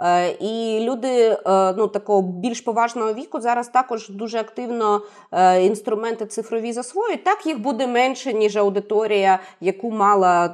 Е, 0.00 0.28
і 0.30 0.80
люди 0.80 1.08
е, 1.08 1.38
ну, 1.76 1.88
такого 1.88 2.22
більш 2.22 2.60
поважного 2.60 3.14
віку 3.14 3.40
зараз 3.40 3.68
також 3.68 4.08
дуже 4.08 4.38
активно 4.38 5.00
е, 5.32 5.64
інструменти 5.64 6.26
цифрові 6.26 6.72
засвоюють. 6.72 7.24
Так 7.24 7.46
їх 7.46 7.60
буде 7.60 7.86
менше, 7.86 8.32
ніж 8.32 8.56
аудиторія, 8.56 9.38
яку 9.60 9.90
мала 9.90 10.48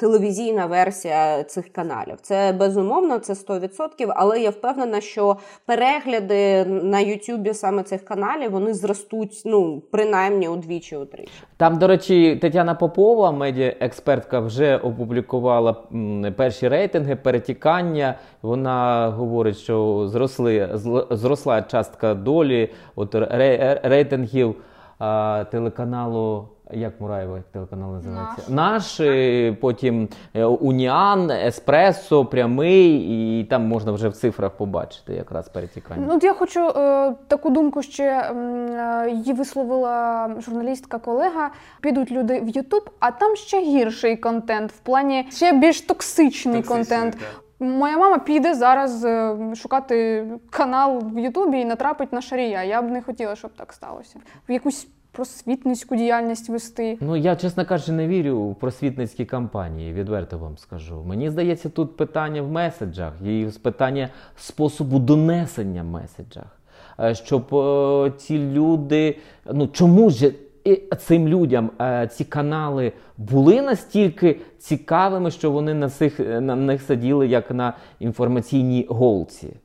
телевізійна 0.00 0.66
версія 0.66 1.42
цих 1.42 1.72
каналів. 1.72 2.16
Це 2.22 2.52
безумовно, 2.52 3.18
це 3.18 3.32
100%, 3.32 4.12
але 4.16 4.40
я 4.40 4.50
впевнена, 4.50 5.00
що 5.00 5.36
перегляди 5.66 6.64
на 6.64 7.00
Ютубі 7.00 7.54
саме 7.54 7.82
цих 7.82 8.04
каналів 8.04 8.50
вони 8.50 8.74
зростуть 8.74 9.42
ну, 9.44 9.82
принаймні 9.90 10.48
удвічі 10.48 10.96
утричі. 10.96 11.32
Там, 11.56 11.78
до 11.78 11.86
речі, 11.86 12.36
Тетяна 12.36 12.74
Попова, 12.74 13.32
медіаекспертка, 13.32 14.40
вже 14.40 14.76
опублікувала 14.76 15.76
перші 16.36 16.68
рейтинги, 16.68 17.16
перетікання. 17.16 18.18
Вона 18.42 18.69
вона 18.70 19.10
говорить, 19.16 19.56
що 19.56 20.08
зросли 20.08 20.70
зросла 21.10 21.62
частка 21.62 22.14
долі 22.14 22.70
от 22.94 23.14
рейтингів 23.82 24.54
а, 24.98 25.44
телеканалу. 25.50 26.48
Як 26.72 27.00
Мураєва 27.00 27.38
телеканал 27.52 27.92
називається? 27.92 28.42
Наш, 28.48 28.98
Наш 28.98 29.56
потім 29.60 30.08
е, 30.34 30.44
Уніан, 30.44 31.30
Еспресо, 31.30 32.24
прямий, 32.24 33.40
і 33.40 33.44
там 33.44 33.66
можна 33.66 33.92
вже 33.92 34.08
в 34.08 34.16
цифрах 34.16 34.50
побачити 34.50 35.14
якраз 35.14 35.48
перетікання. 35.48 36.06
Ну, 36.08 36.18
я 36.22 36.34
хочу 36.34 36.68
е, 36.68 37.14
таку 37.28 37.50
думку 37.50 37.82
ще 37.82 38.04
е, 38.04 39.10
її 39.10 39.32
висловила 39.32 40.28
журналістка 40.38 40.98
колега. 40.98 41.50
Підуть 41.80 42.10
люди 42.10 42.40
в 42.40 42.48
Ютуб, 42.48 42.90
а 43.00 43.10
там 43.10 43.36
ще 43.36 43.60
гірший 43.60 44.16
контент, 44.16 44.72
в 44.72 44.78
плані 44.78 45.26
ще 45.30 45.52
більш 45.52 45.80
токсичний, 45.80 46.54
токсичний 46.54 46.62
контент. 46.62 47.12
Так. 47.12 47.49
Моя 47.60 47.98
мама 47.98 48.18
піде 48.18 48.54
зараз 48.54 49.04
е, 49.04 49.36
шукати 49.54 50.26
канал 50.50 51.02
в 51.14 51.18
Ютубі 51.18 51.60
і 51.60 51.64
натрапить 51.64 52.12
на 52.12 52.22
шарія. 52.22 52.64
Я 52.64 52.82
б 52.82 52.90
не 52.90 53.02
хотіла, 53.02 53.36
щоб 53.36 53.50
так 53.56 53.72
сталося. 53.72 54.18
В 54.48 54.52
якусь 54.52 54.88
просвітницьку 55.12 55.96
діяльність 55.96 56.48
вести. 56.48 56.98
Ну 57.00 57.16
я, 57.16 57.36
чесно 57.36 57.66
кажучи, 57.66 57.92
не 57.92 58.08
вірю 58.08 58.48
в 58.48 58.54
просвітницькі 58.54 59.24
кампанії, 59.24 59.92
відверто 59.92 60.38
вам 60.38 60.58
скажу. 60.58 61.04
Мені 61.04 61.30
здається, 61.30 61.68
тут 61.68 61.96
питання 61.96 62.42
в 62.42 62.50
меседжах 62.50 63.12
і 63.24 63.46
питання 63.62 64.08
способу 64.36 64.98
донесення 64.98 65.82
меседжах. 65.82 66.60
Е, 67.00 67.14
щоб 67.14 67.54
е, 67.54 68.12
ці 68.18 68.38
люди, 68.38 69.18
ну 69.52 69.68
чому 69.68 70.10
ж 70.10 70.32
цим 70.98 71.28
людям 71.28 71.70
е, 71.80 72.08
ці 72.12 72.24
канали 72.24 72.92
були 73.16 73.62
настільки 73.62 74.40
цікавими, 74.58 75.30
що 75.30 75.50
вони 75.50 75.74
на 75.74 75.90
цих 75.90 76.18
на 76.18 76.56
них 76.56 76.82
сиділи 76.82 77.26
як 77.26 77.50
на 77.50 77.76
інформаційній 77.98 78.86
голці. 78.90 79.56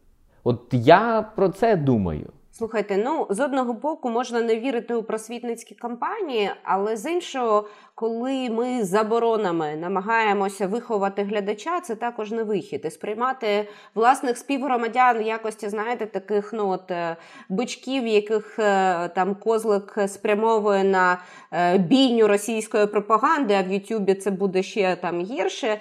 От 0.43 0.61
я 0.71 1.21
про 1.35 1.49
це 1.49 1.75
думаю. 1.75 2.29
Слухайте, 2.57 2.97
ну 2.97 3.27
з 3.29 3.39
одного 3.39 3.73
боку 3.73 4.09
можна 4.09 4.41
не 4.41 4.59
вірити 4.59 4.95
у 4.95 5.03
просвітницькі 5.03 5.75
кампанії, 5.75 6.49
але 6.63 6.97
з 6.97 7.11
іншого, 7.11 7.67
коли 7.95 8.49
ми 8.49 8.83
заборонами 8.83 9.75
намагаємося 9.75 10.67
виховати 10.67 11.23
глядача, 11.23 11.81
це 11.81 11.95
також 11.95 12.31
не 12.31 12.43
вихід. 12.43 12.81
І 12.85 12.89
сприймати 12.89 13.67
власних 13.95 14.37
співгромадян 14.37 15.25
якості, 15.25 15.69
знаєте, 15.69 16.05
таких 16.05 16.53
ну 16.53 16.69
от 16.69 16.91
е, 16.91 17.15
бичків, 17.49 18.07
яких 18.07 18.59
е, 18.59 19.07
там 19.07 19.35
козлик 19.35 19.97
спрямовує 20.07 20.83
на 20.83 21.21
е, 21.51 21.77
бійню 21.77 22.27
російської 22.27 22.87
пропаганди, 22.87 23.53
а 23.53 23.63
в 23.63 23.71
Ютубі 23.71 24.13
це 24.13 24.31
буде 24.31 24.63
ще 24.63 24.95
там 24.95 25.21
гірше. 25.21 25.79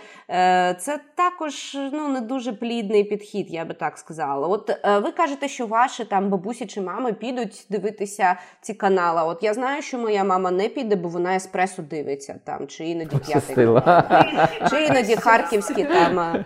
Це 0.79 1.01
також 1.15 1.77
ну 1.93 2.09
не 2.09 2.21
дуже 2.21 2.53
плідний 2.53 3.05
підхід, 3.05 3.51
я 3.51 3.65
би 3.65 3.75
так 3.75 3.99
сказала. 3.99 4.49
От 4.49 4.71
ви 5.03 5.11
кажете, 5.11 5.49
що 5.49 5.67
ваші 5.67 6.05
там 6.05 6.29
бабусі 6.29 6.67
чи 6.67 6.81
мами 6.81 7.13
підуть 7.13 7.67
дивитися 7.71 8.37
ці 8.61 8.75
канали. 8.75 9.23
От 9.23 9.43
я 9.43 9.55
знаю, 9.55 9.83
що 9.83 9.99
моя 9.99 10.25
мама 10.25 10.51
не 10.51 10.69
піде, 10.69 10.97
бо 10.97 11.09
вона 11.09 11.37
еспресо 11.37 11.83
дивиться 11.83 12.04
дивиться 12.05 12.41
там, 12.45 12.67
чи 12.67 12.85
іноді 12.85 13.17
п'ятий, 13.17 13.67
чи 14.71 14.85
іноді 14.85 15.17
харківські 15.17 15.85
там. 15.85 16.45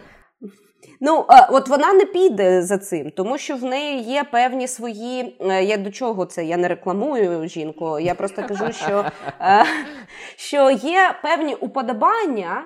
Ну, 1.00 1.26
от 1.50 1.68
вона 1.68 1.92
не 1.92 2.04
піде 2.04 2.62
за 2.62 2.78
цим, 2.78 3.10
тому 3.10 3.38
що 3.38 3.56
в 3.56 3.64
неї 3.64 4.02
є 4.02 4.24
певні 4.24 4.68
свої. 4.68 5.36
Е, 5.40 5.64
я 5.64 5.76
до 5.76 5.90
чого 5.90 6.26
це? 6.26 6.44
Я 6.44 6.56
не 6.56 6.68
рекламую 6.68 7.48
жінку. 7.48 7.98
Я 7.98 8.14
просто 8.14 8.42
кажу, 8.42 8.72
що, 8.72 9.04
е, 9.40 9.64
що 10.36 10.70
є 10.70 11.14
певні 11.22 11.54
уподобання. 11.54 12.64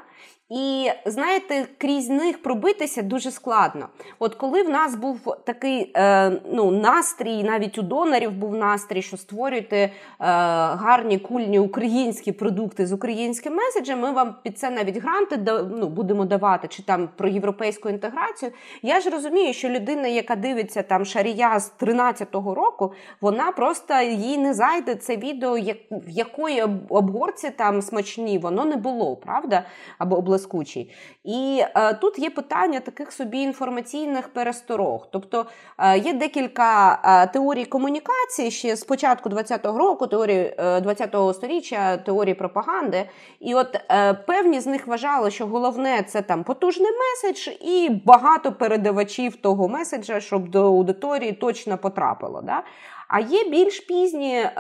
І 0.55 0.91
знаєте, 1.07 1.67
крізь 1.79 2.09
них 2.09 2.43
пробитися 2.43 3.03
дуже 3.03 3.31
складно. 3.31 3.89
От 4.19 4.35
коли 4.35 4.63
в 4.63 4.69
нас 4.69 4.95
був 4.95 5.37
такий 5.45 5.93
е, 5.97 6.33
ну, 6.53 6.71
настрій, 6.71 7.43
навіть 7.43 7.79
у 7.79 7.83
донорів 7.83 8.33
був 8.33 8.57
настрій, 8.57 9.03
що 9.03 9.17
створюйте 9.17 9.77
е, 9.77 9.91
гарні 10.19 11.19
кульні 11.19 11.59
українські 11.59 12.33
продукти 12.33 12.87
з 12.87 12.93
українським 12.93 13.55
меседжем, 13.55 14.01
ми 14.01 14.13
вам 14.13 14.35
під 14.43 14.59
це 14.59 14.71
навіть 14.71 14.97
гранти 14.97 15.39
ну, 15.71 15.89
будемо 15.89 16.25
давати, 16.25 16.69
чи 16.69 16.83
там 16.83 17.09
про 17.17 17.29
європейську 17.29 17.89
інтеграцію. 17.89 18.53
Я 18.83 19.01
ж 19.01 19.11
розумію, 19.11 19.53
що 19.55 19.69
людина, 19.69 20.09
яка 20.09 20.37
дивиться 20.37 20.83
там 20.83 21.05
шарія 21.05 21.61
з 21.61 21.73
13-го 21.81 22.55
року, 22.55 22.93
вона 23.21 23.53
просто 23.53 23.95
їй 24.01 24.39
не 24.39 24.55
зайде 24.55 24.95
це 24.95 25.17
відео, 25.17 25.59
як, 25.59 25.77
в 25.91 26.11
якої 26.11 26.63
обгорці 26.89 27.51
там 27.51 27.83
смачні, 27.83 28.39
воно 28.39 28.65
не 28.65 28.77
було, 28.77 29.17
правда? 29.17 29.65
Або 29.99 30.17
блискучий. 30.43 30.91
І 31.25 31.63
е, 31.77 31.95
тут 31.95 32.19
є 32.19 32.31
питання 32.31 32.81
таких 32.81 33.13
собі 33.13 33.39
інформаційних 33.39 34.29
пересторог. 34.29 35.09
Тобто 35.13 35.47
е, 35.79 35.99
є 35.99 36.13
декілька 36.13 37.01
е, 37.05 37.27
теорій 37.27 37.65
комунікації 37.65 38.51
ще 38.51 38.77
з 38.77 38.85
початку 38.85 39.29
20-го 39.29 39.79
року, 39.79 40.07
теорії 40.07 40.55
20-го 40.59 41.31
е, 41.31 41.35
сторіччя, 41.35 41.97
теорії 41.97 42.35
пропаганди. 42.35 43.09
І 43.41 43.55
от 43.55 43.81
е, 43.91 44.15
певні 44.15 44.61
з 44.61 44.67
них 44.67 44.87
вважали, 44.87 45.31
що 45.31 45.47
головне 45.47 46.03
це 46.03 46.23
там 46.23 46.45
потужний 46.45 46.91
меседж 46.91 47.49
і 47.61 48.03
багато 48.05 48.53
передавачів 48.53 49.37
того 49.37 49.69
меседжа, 49.69 50.21
щоб 50.21 50.49
до 50.49 50.67
аудиторії 50.67 51.33
точно 51.33 51.79
потрапило. 51.79 52.43
Да? 52.43 52.63
А 53.09 53.21
є 53.21 53.45
більш 53.45 53.81
пізні 53.81 54.35
е, 54.35 54.51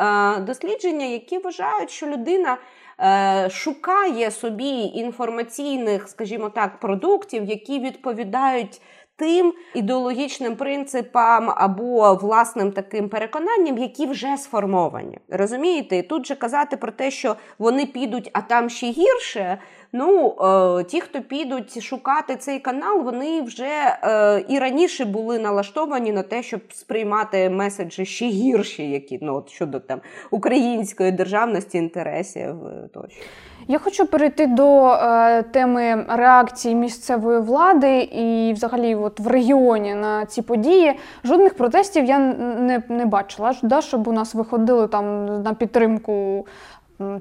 дослідження, 0.40 1.06
які 1.06 1.38
вважають, 1.38 1.90
що 1.90 2.06
людина. 2.06 2.58
Е, 3.02 3.50
шукає 3.50 4.30
собі 4.30 4.80
інформаційних, 4.94 6.08
скажімо 6.08 6.48
так, 6.48 6.80
продуктів, 6.80 7.44
які 7.44 7.78
відповідають. 7.78 8.80
Тим 9.16 9.52
ідеологічним 9.74 10.56
принципам 10.56 11.50
або 11.56 12.14
власним 12.14 12.72
таким 12.72 13.08
переконанням, 13.08 13.78
які 13.78 14.06
вже 14.06 14.36
сформовані. 14.36 15.18
Розумієте? 15.28 15.96
І 15.96 16.02
тут 16.02 16.26
же 16.26 16.34
казати 16.34 16.76
про 16.76 16.92
те, 16.92 17.10
що 17.10 17.36
вони 17.58 17.86
підуть, 17.86 18.30
а 18.32 18.40
там 18.40 18.70
ще 18.70 18.86
гірше. 18.86 19.58
Ну, 19.94 20.34
е, 20.80 20.84
ті, 20.84 21.00
хто 21.00 21.20
підуть 21.20 21.82
шукати 21.82 22.36
цей 22.36 22.58
канал, 22.58 23.02
вони 23.02 23.42
вже 23.42 23.98
е, 24.02 24.44
і 24.48 24.58
раніше 24.58 25.04
були 25.04 25.38
налаштовані 25.38 26.12
на 26.12 26.22
те, 26.22 26.42
щоб 26.42 26.60
сприймати 26.72 27.50
меседжі 27.50 28.04
ще 28.04 28.26
гірші, 28.26 28.90
які 28.90 29.18
ну, 29.22 29.36
от 29.36 29.50
щодо 29.50 29.80
там 29.80 30.00
української 30.30 31.12
державності, 31.12 31.78
інтересів 31.78 32.66
е, 32.66 32.88
тощо. 32.94 33.22
Я 33.68 33.78
хочу 33.78 34.06
перейти 34.06 34.46
до 34.46 34.88
е, 34.88 35.42
теми 35.42 36.06
реакції 36.08 36.74
місцевої 36.74 37.40
влади 37.40 37.98
і, 38.00 38.52
взагалі, 38.52 38.94
от 38.94 39.20
в 39.20 39.26
регіоні 39.26 39.94
на 39.94 40.26
ці 40.26 40.42
події. 40.42 40.98
Жодних 41.24 41.54
протестів 41.54 42.04
я 42.04 42.18
не 42.18 42.82
не 42.88 43.06
бачила, 43.06 43.54
да, 43.62 43.80
щоб 43.80 44.08
у 44.08 44.12
нас 44.12 44.34
виходили 44.34 44.88
там 44.88 45.42
на 45.42 45.54
підтримку 45.54 46.46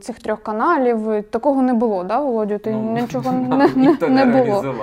цих 0.02 0.20
трьох 0.20 0.44
каналів. 0.44 1.24
Такого 1.30 1.62
не 1.62 1.74
було, 1.74 2.04
да, 2.04 2.20
Володю? 2.20 2.58
Ти 2.58 2.72
ну, 2.72 2.98
нічого 3.02 3.32
не, 3.76 3.96
не, 4.10 4.26
не 4.26 4.26
було. 4.26 4.76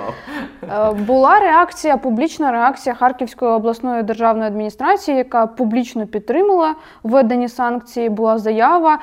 Е, 0.63 0.91
була 0.91 1.39
реакція, 1.39 1.97
публічна 1.97 2.51
реакція 2.51 2.95
Харківської 2.95 3.51
обласної 3.51 4.03
державної 4.03 4.47
адміністрації, 4.47 5.17
яка 5.17 5.47
публічно 5.47 6.07
підтримала 6.07 6.75
введені 7.03 7.49
санкції, 7.49 8.09
була 8.09 8.37
заява. 8.37 8.93
Е, 8.93 8.99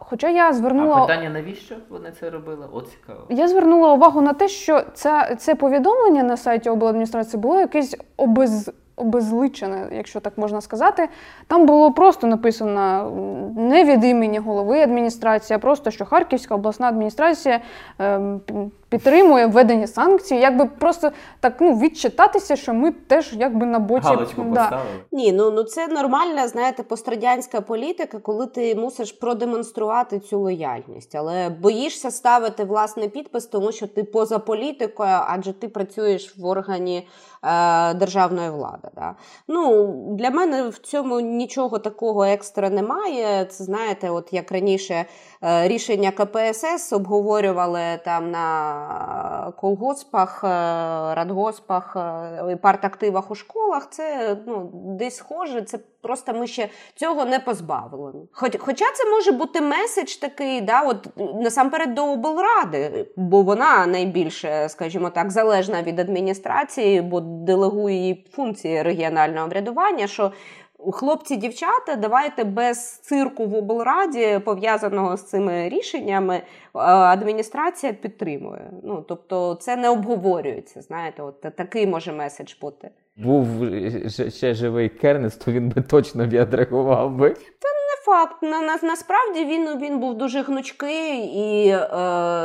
хоча 0.00 0.28
я 0.28 0.52
звернула 0.52 0.96
А 0.96 1.00
питання, 1.00 1.30
навіщо 1.30 1.74
вони 1.88 2.10
це 2.20 2.30
робили? 2.30 2.66
О, 2.72 2.80
цікаво. 2.80 3.20
Я 3.28 3.48
звернула 3.48 3.92
увагу 3.92 4.20
на 4.20 4.32
те, 4.32 4.48
що 4.48 4.82
це, 4.94 5.36
це 5.38 5.54
повідомлення 5.54 6.22
на 6.22 6.36
сайті 6.36 6.70
обладміністрації 6.70 7.40
було 7.40 7.60
якесь 7.60 7.96
обез 8.16 8.70
обезличене, 9.02 9.88
якщо 9.92 10.20
так 10.20 10.38
можна 10.38 10.60
сказати. 10.60 11.08
Там 11.46 11.66
було 11.66 11.92
просто 11.92 12.26
написано 12.26 13.10
не 13.56 13.84
від 13.84 14.04
імені 14.04 14.38
голови 14.38 14.80
адміністрації, 14.80 15.56
а 15.56 15.58
просто 15.58 15.90
що 15.90 16.04
Харківська 16.04 16.54
обласна 16.54 16.88
адміністрація 16.88 17.60
ем, 17.98 18.40
підтримує 18.92 19.46
введення 19.46 19.86
санкцій, 19.86 20.34
якби 20.34 20.66
просто 20.66 21.10
так 21.40 21.54
ну 21.60 21.78
відчитатися, 21.78 22.56
що 22.56 22.74
ми 22.74 22.90
теж 22.90 23.32
якби 23.32 23.66
на 23.66 23.78
боці 23.78 24.06
Галочку 24.06 24.42
да. 24.42 24.48
поставили. 24.48 24.88
Ні, 25.12 25.32
ну 25.32 25.50
ну 25.50 25.62
це 25.62 25.88
нормальна, 25.88 26.48
знаєте, 26.48 26.82
пострадянська 26.82 27.60
політика, 27.60 28.18
коли 28.18 28.46
ти 28.46 28.74
мусиш 28.74 29.12
продемонструвати 29.12 30.20
цю 30.20 30.40
лояльність, 30.40 31.14
але 31.14 31.48
боїшся 31.48 32.10
ставити 32.10 32.64
власний 32.64 33.08
підпис, 33.08 33.46
тому 33.46 33.72
що 33.72 33.86
ти 33.86 34.04
поза 34.04 34.38
політикою, 34.38 35.18
адже 35.26 35.52
ти 35.52 35.68
працюєш 35.68 36.38
в 36.38 36.46
органі 36.46 37.08
е, 37.44 37.94
державної 37.94 38.50
влади. 38.50 38.88
Да? 38.94 39.14
Ну 39.48 39.86
для 40.18 40.30
мене 40.30 40.68
в 40.68 40.78
цьому 40.78 41.20
нічого 41.20 41.78
такого 41.78 42.24
екстра 42.24 42.70
немає. 42.70 43.44
Це 43.44 43.64
знаєте, 43.64 44.10
от 44.10 44.32
як 44.32 44.52
раніше 44.52 45.04
е, 45.44 45.68
рішення 45.68 46.10
КПСС 46.10 46.96
обговорювали 46.96 47.82
там 48.04 48.30
на 48.30 48.81
колгоспах, 49.56 50.44
е, 50.44 50.48
радгоспах, 51.14 51.96
е, 51.96 52.56
партактивах 52.56 53.30
у 53.30 53.34
школах. 53.34 53.90
Це 53.90 54.36
ну 54.46 54.70
десь 54.72 55.16
схоже. 55.16 55.62
Це 55.62 55.78
просто 56.02 56.34
ми 56.34 56.46
ще 56.46 56.68
цього 56.94 57.24
не 57.24 57.38
позбавлені. 57.38 58.28
Хоч, 58.32 58.56
хоча 58.58 58.84
це 58.94 59.10
може 59.10 59.32
бути 59.32 59.60
меседж 59.60 60.14
такий, 60.14 60.60
да, 60.60 60.82
от 60.82 61.08
насамперед 61.16 61.94
до 61.94 62.12
облради, 62.12 63.06
бо 63.16 63.42
вона 63.42 63.86
найбільше, 63.86 64.68
скажімо 64.68 65.10
так, 65.10 65.30
залежна 65.30 65.82
від 65.82 66.00
адміністрації, 66.00 67.02
бо 67.02 67.20
делегує 67.20 67.96
їй 67.96 68.26
функції 68.32 68.82
регіонального 68.82 69.48
врядування. 69.48 70.06
що 70.06 70.32
Хлопці, 70.92 71.36
дівчата, 71.36 71.96
давайте 71.96 72.44
без 72.44 72.98
цирку 72.98 73.46
в 73.46 73.54
облраді, 73.54 74.40
пов'язаного 74.44 75.16
з 75.16 75.22
цими 75.22 75.68
рішеннями, 75.68 76.34
е, 76.34 76.42
адміністрація 76.74 77.92
підтримує. 77.92 78.70
Ну 78.82 79.04
тобто, 79.08 79.54
це 79.54 79.76
не 79.76 79.88
обговорюється. 79.88 80.80
Знаєте, 80.80 81.22
от 81.22 81.40
такий 81.40 81.86
може 81.86 82.12
меседж 82.12 82.52
бути. 82.60 82.90
Був 83.16 83.46
ж- 84.04 84.30
ще 84.30 84.54
живий 84.54 84.88
Кернес, 84.88 85.36
то 85.36 85.52
він 85.52 85.68
би 85.68 85.82
точно 85.82 86.26
відреагував 86.26 87.10
би. 87.10 87.28
Не 87.28 87.34
факт. 88.04 88.42
На, 88.42 88.60
на, 88.60 88.78
насправді 88.82 89.44
він, 89.44 89.78
він 89.78 89.98
був 89.98 90.14
дуже 90.14 90.42
гнучкий, 90.42 91.18
і 91.24 91.68
е, 91.68 91.86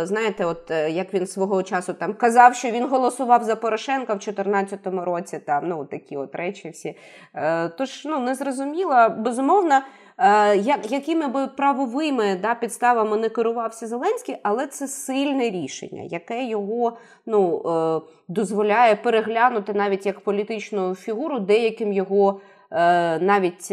знаєте, 0.04 0.46
от 0.46 0.72
е, 0.72 0.92
як 0.92 1.14
він 1.14 1.28
свого 1.28 1.64
часу 1.64 1.94
там 1.94 2.14
казав, 2.14 2.56
що 2.56 2.72
він 2.72 2.88
голосував 2.88 3.44
за 3.44 3.56
Порошенка 3.56 4.14
в 4.14 4.20
2014 4.20 4.80
році. 4.86 5.40
Там 5.46 5.68
ну 5.68 5.86
такі 5.86 6.18
от 6.18 6.36
речі 6.36 6.70
всі. 6.70 6.98
Е, 7.36 7.70
тож 7.70 8.06
ну 8.06 8.20
не 8.20 8.36
зрозуміла, 8.36 9.10
безумовно. 9.10 9.82
Е, 10.20 10.58
як, 10.58 10.92
якими 10.92 11.28
би 11.28 11.48
правовими 11.48 12.40
да, 12.42 12.56
підставами 12.56 13.18
не 13.18 13.30
керувався 13.30 13.88
Зеленський, 13.88 14.38
але 14.44 14.68
це 14.68 14.88
сильне 14.88 15.50
рішення, 15.50 16.02
яке 16.04 16.44
його 16.44 16.98
ну, 17.26 17.62
е, 17.66 18.02
дозволяє 18.28 18.96
переглянути 18.96 19.74
навіть 19.74 20.06
як 20.06 20.20
політичну 20.20 20.96
фігуру 20.96 21.40
деяким 21.40 21.94
його 21.94 22.40
навіть 22.72 23.72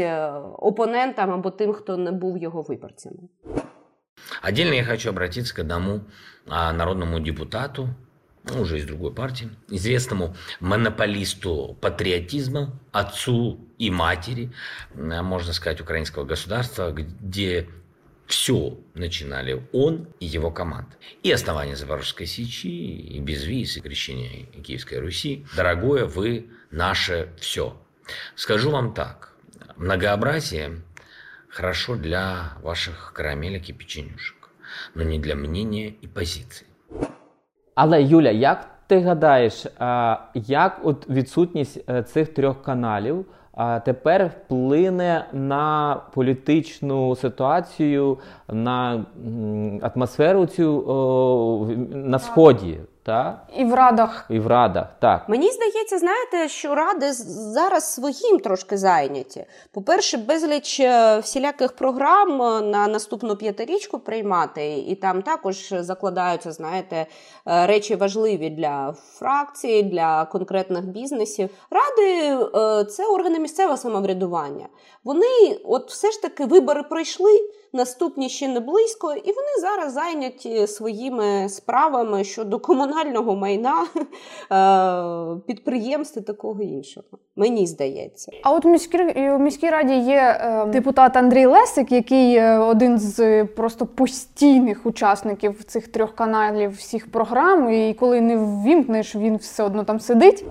опонентам 0.59 1.31
або 1.31 1.51
тим, 1.51 1.73
хто 1.73 1.97
не 1.97 2.13
був 2.13 2.39
його 2.39 2.63
виборцями. 2.63 3.19
Отдельно 4.43 4.75
я 4.75 4.85
хочу 4.85 5.11
обратиться 5.11 5.55
к 5.55 5.59
одному 5.59 6.01
а, 6.47 6.73
народному 6.73 7.21
депутату, 7.21 7.89
ну, 8.45 8.63
уже 8.63 8.79
из 8.79 8.85
другой 8.85 9.13
партии, 9.13 9.51
известному 9.71 10.35
монополисту 10.61 11.77
патриотизма, 11.81 12.79
отцу 12.93 13.59
и 13.79 13.91
матери, 13.91 14.51
можно 14.95 15.53
сказать, 15.53 15.81
украинского 15.81 16.25
государства, 16.25 16.93
где 16.93 17.69
все 18.27 18.79
начинали 18.95 19.67
он 19.73 20.09
и 20.21 20.27
его 20.27 20.51
команда. 20.51 20.97
И 21.23 21.31
основание 21.31 21.77
Запорожской 21.77 22.27
Сечи, 22.27 22.69
и 22.69 23.21
безвиз, 23.21 23.77
и 23.77 23.81
крещение 23.81 24.47
Киевской 24.63 24.99
Руси. 24.99 25.47
Дорогое, 25.57 26.05
вы 26.07 26.51
наше 26.71 27.33
все. 27.39 27.77
Скажу 28.35 28.71
вам 28.71 28.93
так, 28.93 29.33
многообразие 29.77 30.71
хорошо 31.49 31.97
для 31.97 32.53
ваших 32.63 33.13
карамелек 33.13 33.69
и 33.69 33.73
печенюшек, 33.73 34.51
но 34.95 35.03
не 35.03 35.19
для 35.19 35.35
мнения 35.35 35.89
и 36.05 36.07
позиций. 36.07 36.67
Але 37.75 38.03
Юля, 38.03 38.31
як 38.31 38.69
ти 38.87 39.01
гадаєш, 39.01 39.67
як 40.35 40.81
от 40.85 41.09
відсутність 41.09 41.81
е, 41.89 42.03
цих 42.03 42.35
трьох 42.35 42.63
каналів 42.63 43.27
тепер 43.85 44.27
вплине 44.27 45.27
на 45.33 45.97
політичну 46.15 47.17
ситуацію, 47.17 48.19
на 48.49 49.07
атмосферу 49.83 50.47
цю 50.47 51.77
на 51.95 52.19
сході, 52.19 52.81
та? 53.05 53.47
І 53.57 53.65
в 53.65 53.75
радах 53.75 54.25
і 54.31 54.39
в 54.39 54.47
радах, 54.47 54.87
так. 55.01 55.29
Мені 55.29 55.51
здається, 55.51 55.99
знаєте, 55.99 56.49
що 56.49 56.75
ради 56.75 57.13
зараз 57.13 57.95
своїм 57.95 58.41
трошки 58.41 58.77
зайняті. 58.77 59.45
По-перше, 59.73 60.17
безліч 60.17 60.81
е, 60.81 61.19
всіляких 61.19 61.73
програм 61.73 62.43
е, 62.43 62.61
на 62.61 62.89
наступну 62.89 63.37
п'ятирічку 63.37 63.99
приймати, 63.99 64.75
і 64.79 64.95
там 64.95 65.23
також 65.23 65.75
закладаються, 65.79 66.53
знаєте, 66.53 66.97
е, 66.97 67.67
речі 67.67 67.97
важливі 67.97 68.51
для 68.51 68.95
фракцій, 69.19 69.83
для 69.83 70.25
конкретних 70.25 70.85
бізнесів. 70.85 71.51
Ради 71.71 72.39
це 72.85 73.07
органи 73.07 73.39
місцевого 73.39 73.77
самоврядування. 73.77 74.67
Вони, 75.05 75.61
от 75.65 75.91
все 75.91 76.11
ж 76.11 76.23
таки, 76.23 76.45
вибори 76.45 76.83
пройшли. 76.83 77.51
Наступні 77.75 78.29
ще 78.29 78.49
не 78.49 78.61
близько, 78.61 79.13
і 79.13 79.33
вони 79.33 79.49
зараз 79.61 79.93
зайняті 79.93 80.67
своїми 80.67 81.49
справами 81.49 82.25
щодо 82.25 82.59
комунального 82.59 83.37
майна, 83.37 83.87
е, 85.37 85.41
підприємств 85.47 86.19
і 86.19 86.23
такого 86.23 86.63
іншого. 86.63 87.07
Мені 87.37 87.67
здається. 87.67 88.33
А 88.43 88.53
от 88.53 88.65
в 88.65 88.69
міській, 88.69 88.99
в 89.15 89.39
міській 89.39 89.71
раді 89.71 89.95
є 89.95 90.39
е, 90.41 90.67
депутат 90.67 91.17
Андрій 91.17 91.47
Лесик, 91.47 91.93
який 91.93 92.37
е, 92.37 92.59
один 92.59 92.99
з 92.99 93.21
е, 93.21 93.45
просто 93.45 93.87
постійних 93.87 94.87
учасників 94.87 95.65
цих 95.65 95.89
трьох 95.89 96.15
каналів 96.15 96.71
всіх 96.71 97.11
програм. 97.11 97.71
І 97.73 97.95
коли 97.95 98.21
не 98.21 98.37
ввімкнеш, 98.37 99.17
він 99.17 99.37
все 99.37 99.63
одно 99.63 99.85
там 99.85 100.01
сидить. 100.01 100.45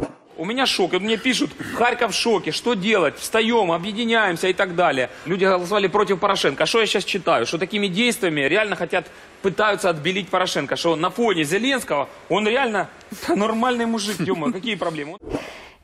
У 0.43 0.45
меня 0.45 0.65
шок. 0.65 0.93
И 0.93 0.99
мне 0.99 1.15
пишут, 1.15 1.51
Харьков 1.77 2.11
в 2.11 2.19
шоке, 2.19 2.51
что 2.51 2.73
делать? 2.73 3.17
Встаем, 3.17 3.71
объединяемся 3.71 4.49
и 4.49 4.53
так 4.53 4.75
далее. 4.75 5.09
Люди 5.25 5.45
голосовали 5.45 5.87
против 5.87 6.19
Порошенко. 6.19 6.63
А 6.63 6.65
что 6.65 6.81
я 6.81 6.85
сейчас 6.85 7.05
читаю? 7.05 7.45
Что 7.45 7.57
такими 7.57 7.87
действиями 7.87 8.41
реально 8.41 8.75
хотят, 8.75 9.07
пытаются 9.41 9.89
отбелить 9.89 10.27
Порошенко. 10.27 10.75
Что 10.75 10.97
на 10.97 11.11
фоне 11.11 11.45
Зеленского 11.45 12.09
он 12.27 12.45
реально 12.45 12.89
нормальный 13.29 13.85
мужик. 13.85 14.19
ё 14.19 14.35
какие 14.51 14.75
проблемы? 14.75 15.17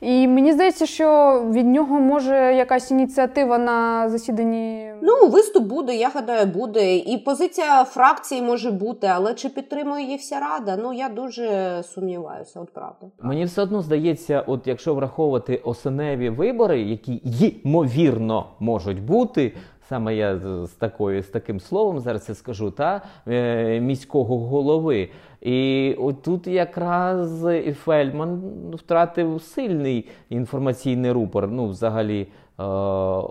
І 0.00 0.28
мені 0.28 0.52
здається, 0.52 0.86
що 0.86 1.40
від 1.52 1.66
нього 1.66 2.00
може 2.00 2.54
якась 2.54 2.90
ініціатива 2.90 3.58
на 3.58 4.08
засіданні. 4.08 4.92
Ну, 5.02 5.28
виступ 5.28 5.64
буде, 5.64 5.96
я 5.96 6.08
гадаю, 6.08 6.46
буде. 6.46 6.96
І 6.96 7.18
позиція 7.18 7.84
фракції 7.84 8.42
може 8.42 8.70
бути, 8.70 9.06
але 9.06 9.34
чи 9.34 9.48
підтримує 9.48 10.04
її 10.04 10.16
вся 10.16 10.40
рада? 10.40 10.76
Ну 10.82 10.92
я 10.92 11.08
дуже 11.08 11.80
сумніваюся, 11.82 12.60
от 12.60 12.72
правда. 12.72 13.06
Мені 13.22 13.44
все 13.44 13.62
одно 13.62 13.82
здається, 13.82 14.44
от 14.46 14.66
якщо 14.66 14.94
враховувати 14.94 15.56
осеневі 15.56 16.30
вибори, 16.30 16.80
які 16.82 17.22
ймовірно 17.24 18.46
можуть 18.60 19.02
бути, 19.02 19.52
саме 19.90 20.16
я 20.16 20.38
з, 20.38 20.70
такою 20.78 21.22
з 21.22 21.26
таким 21.26 21.60
словом 21.60 22.00
зараз 22.00 22.24
це 22.24 22.34
скажу, 22.34 22.70
та 22.70 23.02
е, 23.26 23.80
міського 23.80 24.38
голови. 24.38 25.10
І 25.40 25.96
от 25.98 26.22
тут 26.22 26.46
якраз 26.46 27.44
і 27.66 27.72
Фельдман 27.72 28.42
втратив 28.74 29.42
сильний 29.42 30.08
інформаційний 30.28 31.12
рупор. 31.12 31.48
Ну, 31.48 31.68
взагалі, 31.68 32.20
е, 32.58 32.62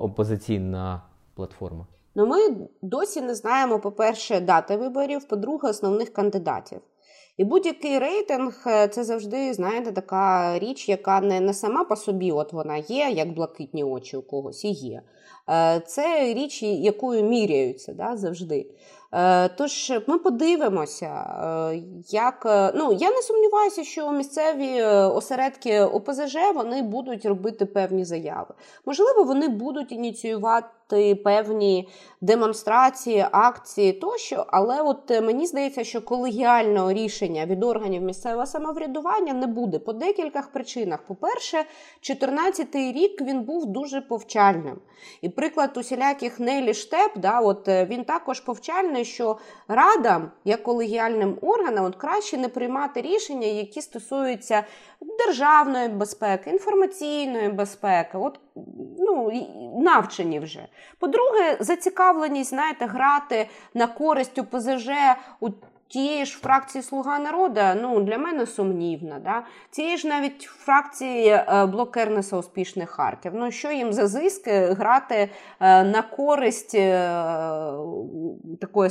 опозиційна 0.06 1.02
платформа. 1.36 1.86
Ну, 2.15 2.28
ми 2.28 2.38
досі 2.82 3.22
не 3.22 3.36
знаємо, 3.36 3.80
по-перше, 3.80 4.39
дати 4.39 4.78
виборів, 4.78 5.28
по-друге, 5.28 5.69
основних 5.69 6.13
кандидатів. 6.13 6.80
І 7.39 7.43
будь-який 7.43 7.99
рейтинг 7.99 8.63
е, 8.67 8.88
це 8.88 9.04
завжди, 9.04 9.54
знаєте, 9.54 9.91
така 9.91 10.60
річ, 10.60 10.89
яка 10.89 11.21
не, 11.21 11.39
не 11.39 11.54
сама 11.54 11.84
по 11.84 11.95
собі, 11.95 12.32
от 12.32 12.54
вона 12.54 12.78
є, 12.78 13.10
як 13.10 13.34
блакитні 13.34 13.84
очі 13.84 14.17
у 14.17 14.21
когось 14.21 14.65
і 14.65 14.71
є. 14.71 15.02
Е, 15.49 15.82
Це 15.86 16.34
річ, 16.34 16.63
якою 16.63 17.23
міряються 17.23 17.93
да, 17.93 18.17
завжди. 18.17 18.65
Е, 19.13 19.49
Тож 19.49 19.93
ми 20.08 20.17
подивимося, 20.17 21.12
як 22.10 22.45
ну 22.75 22.93
я 22.93 23.12
не 23.12 23.21
сумніваюся, 23.21 23.84
що 23.84 24.12
місцеві 24.12 24.84
осередки 24.84 25.82
ОПЗЖ 25.82 26.36
вони 26.56 26.82
будуть 26.82 27.25
робити 27.25 27.65
певні 27.65 28.06
заяви. 28.06 28.56
Можливо, 28.86 29.23
вони 29.23 29.47
будуть 29.47 29.91
ініціювати 29.91 30.67
закликати 30.89 31.15
певні 31.15 31.89
демонстрації, 32.21 33.25
акції 33.32 33.93
тощо. 33.93 34.45
Але 34.47 34.82
от 34.82 35.12
е, 35.12 35.21
мені 35.21 35.45
здається, 35.45 35.84
що 35.84 36.02
колегіального 36.02 36.93
рішення 36.93 37.45
від 37.45 37.63
органів 37.63 38.02
місцевого 38.02 38.45
самоврядування 38.45 39.34
не 39.34 39.47
буде 39.47 39.80
по 39.80 39.93
декількох 39.93 40.47
причинах. 40.47 40.99
По-перше, 41.08 41.65
14-й 42.02 42.91
рік 42.91 43.21
він 43.21 43.41
був 43.41 43.65
дуже 43.65 44.02
повчальним. 44.02 44.80
І 45.21 45.30
приклад 45.30 45.78
усіляких 45.78 46.39
Нелі 46.39 46.73
Штеп, 46.73 47.12
да, 47.15 47.39
от 47.39 47.67
е, 47.67 47.86
він 47.86 48.04
також 48.04 48.39
повчальний, 48.39 49.06
що 49.06 49.38
радам, 49.67 50.32
як 50.45 50.63
колегіальним 50.63 51.38
органам, 51.41 51.86
от 51.86 51.95
краще 51.95 52.38
не 52.38 52.47
приймати 52.47 53.02
рішення, 53.02 53.47
які 53.47 53.82
стосуються 53.82 54.63
державної 55.25 55.88
безпеки, 55.88 56.49
інформаційної 56.49 57.49
безпеки. 57.49 58.17
От 58.17 58.39
ну, 59.00 59.32
навчені 59.84 60.40
вже. 60.40 60.68
По-друге, 61.00 61.58
зацікавленість, 61.60 62.50
знаєте, 62.50 62.86
грати 62.86 63.48
на 63.74 63.88
користь 63.88 64.40
ОПЗЖ 64.40 64.90
у 65.40 65.50
тієї 65.89 66.25
ж 66.25 66.38
фракції 66.38 66.82
Слуга 66.82 67.19
народу 67.19 67.62
ну, 67.82 68.02
для 68.02 68.17
мене 68.17 68.45
сумнівна. 68.45 69.19
Да? 69.19 69.43
Цієї 69.71 69.97
ж 69.97 70.08
навіть 70.08 70.41
фракції 70.41 71.28
е, 71.28 71.65
блок 71.65 71.91
Кернеса 71.91 72.38
успішних 72.38 72.89
Харків. 72.89 73.32
Ну, 73.36 73.52
що 73.52 73.71
їм 73.71 73.93
за 73.93 74.08
зиски 74.08 74.52
грати 74.52 75.15
е, 75.15 75.84
на 75.84 76.02
користь 76.02 76.75
е, 76.75 77.12
такої 78.62 78.89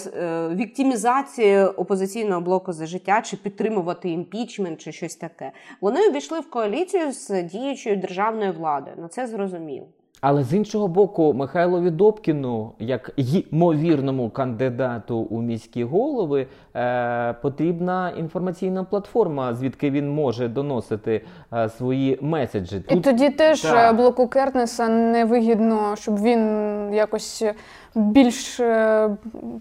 віктимізації 0.55 1.65
опозиційного 1.65 2.41
блоку 2.41 2.73
за 2.73 2.87
життя, 2.87 3.23
чи 3.23 3.37
підтримувати 3.37 4.11
імпічмент, 4.11 4.81
чи 4.81 4.93
щось 4.93 5.17
таке. 5.17 5.53
Вони 5.81 6.09
увійшли 6.09 6.41
в 6.41 6.51
коаліцію 6.51 7.13
з 7.13 7.43
діючою 7.43 7.97
державною 7.97 8.53
владою. 8.53 8.97
Ну 8.99 9.09
це 9.09 9.27
зрозуміло. 9.27 9.87
Але 10.21 10.45
з 10.45 10.55
іншого 10.55 10.89
боку, 10.89 11.33
Михайлові 11.35 11.91
Добкіну, 11.91 12.73
як 12.79 13.11
ймовірному 13.17 14.31
кандидату 14.31 15.17
у 15.19 15.43
міські 15.43 15.85
голови, 15.85 16.47
е, 16.77 17.33
потрібна 17.33 18.11
інформаційна 18.11 18.85
платформа, 18.85 19.55
звідки 19.55 19.91
він 19.91 20.11
може 20.15 20.49
доносити 20.49 21.25
е, 21.53 21.69
свої 21.69 22.19
меседжі. 22.21 22.83
І 22.89 23.01
тоді 23.01 23.31
теж 23.31 23.61
Так. 23.61 23.91
е, 23.91 23.97
блоку 23.97 24.29
Кертнеса 24.29 24.89
невигідно, 24.89 25.97
щоб 25.97 26.23
він 26.23 26.41
якось 26.95 27.45
більш 27.95 28.61
е, 28.61 29.11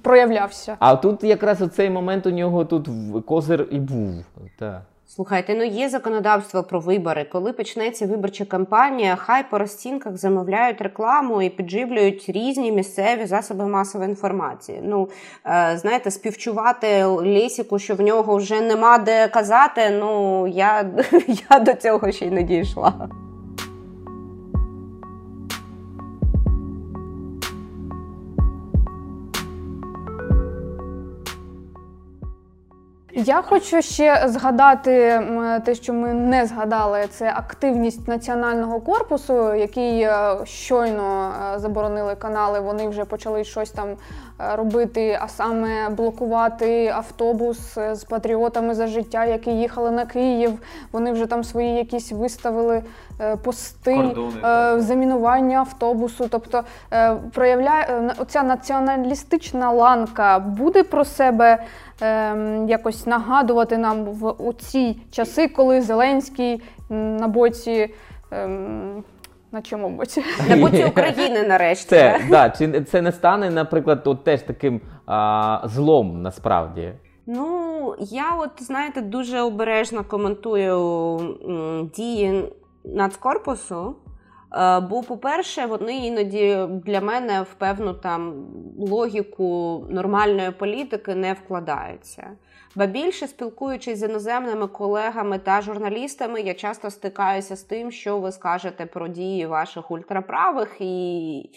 проявлявся. 0.01 0.75
А 0.79 0.95
тут 0.95 1.23
якраз 1.23 1.61
у 1.61 1.67
цей 1.67 1.89
момент 1.89 2.25
у 2.25 2.31
нього 2.31 2.65
тут 2.65 2.89
козир 3.25 3.67
і 3.71 3.79
був. 3.79 4.25
Так. 4.59 4.81
Слухайте, 5.17 5.55
ну 5.55 5.63
є 5.63 5.89
законодавство 5.89 6.63
про 6.63 6.79
вибори. 6.79 7.25
Коли 7.31 7.53
почнеться 7.53 8.05
виборча 8.05 8.45
кампанія, 8.45 9.15
хай 9.15 9.49
по 9.49 9.57
розцінках 9.57 10.17
замовляють 10.17 10.81
рекламу 10.81 11.41
і 11.41 11.49
підживлюють 11.49 12.25
різні 12.29 12.71
місцеві 12.71 13.25
засоби 13.25 13.67
масової 13.67 14.09
інформації. 14.09 14.81
Ну 14.83 15.09
е, 15.45 15.77
знаєте, 15.77 16.11
співчувати 16.11 17.05
Лєсіку, 17.05 17.79
що 17.79 17.95
в 17.95 18.01
нього 18.01 18.37
вже 18.37 18.61
нема 18.61 18.97
де 18.97 19.27
казати. 19.27 19.89
Ну 19.89 20.47
я, 20.47 20.91
я 21.49 21.59
до 21.59 21.73
цього 21.73 22.11
ще 22.11 22.25
й 22.25 22.31
не 22.31 22.43
дійшла. 22.43 23.09
Я 33.25 33.41
хочу 33.41 33.81
ще 33.81 34.23
згадати 34.25 35.21
те, 35.65 35.75
що 35.75 35.93
ми 35.93 36.13
не 36.13 36.45
згадали, 36.45 37.07
це 37.09 37.33
активність 37.35 38.07
національного 38.07 38.79
корпусу, 38.79 39.53
який 39.53 40.01
е, 40.01 40.37
щойно 40.43 41.33
е, 41.55 41.59
заборонили 41.59 42.15
канали. 42.15 42.59
Вони 42.59 42.87
вже 42.87 43.05
почали 43.05 43.43
щось 43.43 43.71
там 43.71 43.87
робити, 44.39 45.19
а 45.21 45.27
саме 45.27 45.89
блокувати 45.89 46.87
автобус 46.87 47.77
е, 47.77 47.95
з 47.95 48.03
патріотами 48.03 48.75
за 48.75 48.87
життя, 48.87 49.25
які 49.25 49.51
їхали 49.51 49.91
на 49.91 50.05
Київ. 50.05 50.59
Вони 50.91 51.11
вже 51.11 51.25
там 51.25 51.43
свої 51.43 51.73
якісь 51.73 52.11
виставили 52.11 52.83
е, 53.21 53.35
пости, 53.35 53.95
Кордони, 53.95 54.41
е, 54.45 54.79
замінування 54.81 55.57
автобусу. 55.57 56.27
Тобто 56.29 56.63
проявляє 57.33 58.11
оця 58.17 58.43
націоналістична 58.43 59.71
ланка 59.71 60.39
буде 60.39 60.83
про 60.83 61.05
себе 61.05 61.63
ем, 62.01 62.69
якось 62.69 63.05
нагадувати 63.05 63.77
нам 63.77 64.05
в 64.05 64.31
у 64.31 64.53
ці 64.53 65.01
часи, 65.11 65.47
коли 65.47 65.81
Зеленський 65.81 66.61
на 66.89 67.27
боці. 67.27 67.93
На 69.51 69.61
чому 69.61 69.89
боці? 69.89 70.23
На 70.49 70.57
боці 70.57 70.83
України 70.83 71.43
нарешті. 71.47 71.89
Це, 71.89 72.19
да, 72.29 72.49
чи 72.49 72.81
це 72.81 73.01
не 73.01 73.11
стане, 73.11 73.49
наприклад, 73.49 74.01
от 74.05 74.23
теж 74.23 74.41
таким 74.41 74.81
а, 75.05 75.61
злом 75.65 76.21
насправді? 76.21 76.93
Ну, 77.25 77.95
я 77.99 78.35
от 78.39 78.63
знаєте, 78.63 79.01
дуже 79.01 79.41
обережно 79.41 80.03
коментую 80.03 80.79
м, 81.49 81.87
дії 81.95 82.43
Нацкорпусу. 82.85 83.95
Е, 84.53 84.79
Бо, 84.79 85.03
по-перше, 85.03 85.65
вони 85.65 85.97
іноді 85.97 86.57
для 86.85 87.01
мене 87.01 87.41
в 87.41 87.53
певну 87.53 87.93
там 87.93 88.47
логіку 88.79 89.83
нормальної 89.89 90.51
політики 90.51 91.15
не 91.15 91.33
вкладаються. 91.33 92.29
Ба 92.75 92.85
більше 92.85 93.27
спілкуючись 93.27 93.99
з 93.99 94.03
іноземними 94.03 94.67
колегами 94.67 95.39
та 95.39 95.61
журналістами, 95.61 96.41
я 96.41 96.53
часто 96.53 96.91
стикаюся 96.91 97.55
з 97.55 97.63
тим, 97.63 97.91
що 97.91 98.19
ви 98.19 98.31
скажете 98.31 98.85
про 98.85 99.07
дії 99.07 99.45
ваших 99.45 99.91
ультраправих 99.91 100.75
і. 100.79 101.49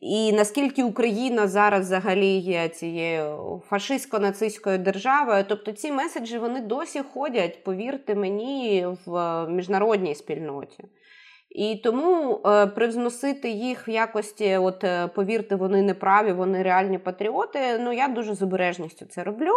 І 0.00 0.32
наскільки 0.32 0.84
Україна 0.84 1.48
зараз 1.48 1.86
взагалі 1.86 2.36
є 2.36 2.68
цією 2.68 3.62
фашистсько-нацистською 3.70 4.78
державою, 4.78 5.44
тобто 5.48 5.72
ці 5.72 5.92
меседжі 5.92 6.38
вони 6.38 6.60
досі 6.60 7.02
ходять, 7.14 7.64
повірте 7.64 8.14
мені, 8.14 8.86
в 9.06 9.46
міжнародній 9.48 10.14
спільноті. 10.14 10.84
І 11.54 11.76
тому 11.76 12.40
е, 12.46 12.66
привзносити 12.66 13.50
їх 13.50 13.88
в 13.88 13.90
якості, 13.90 14.56
от 14.56 14.84
е, 14.84 15.08
повірте, 15.08 15.56
вони 15.56 15.82
не 15.82 15.94
праві, 15.94 16.32
вони 16.32 16.62
реальні 16.62 16.98
патріоти. 16.98 17.78
Ну 17.80 17.92
я 17.92 18.08
дуже 18.08 18.34
з 18.34 18.42
обережністю 18.42 19.06
це 19.06 19.24
роблю. 19.24 19.52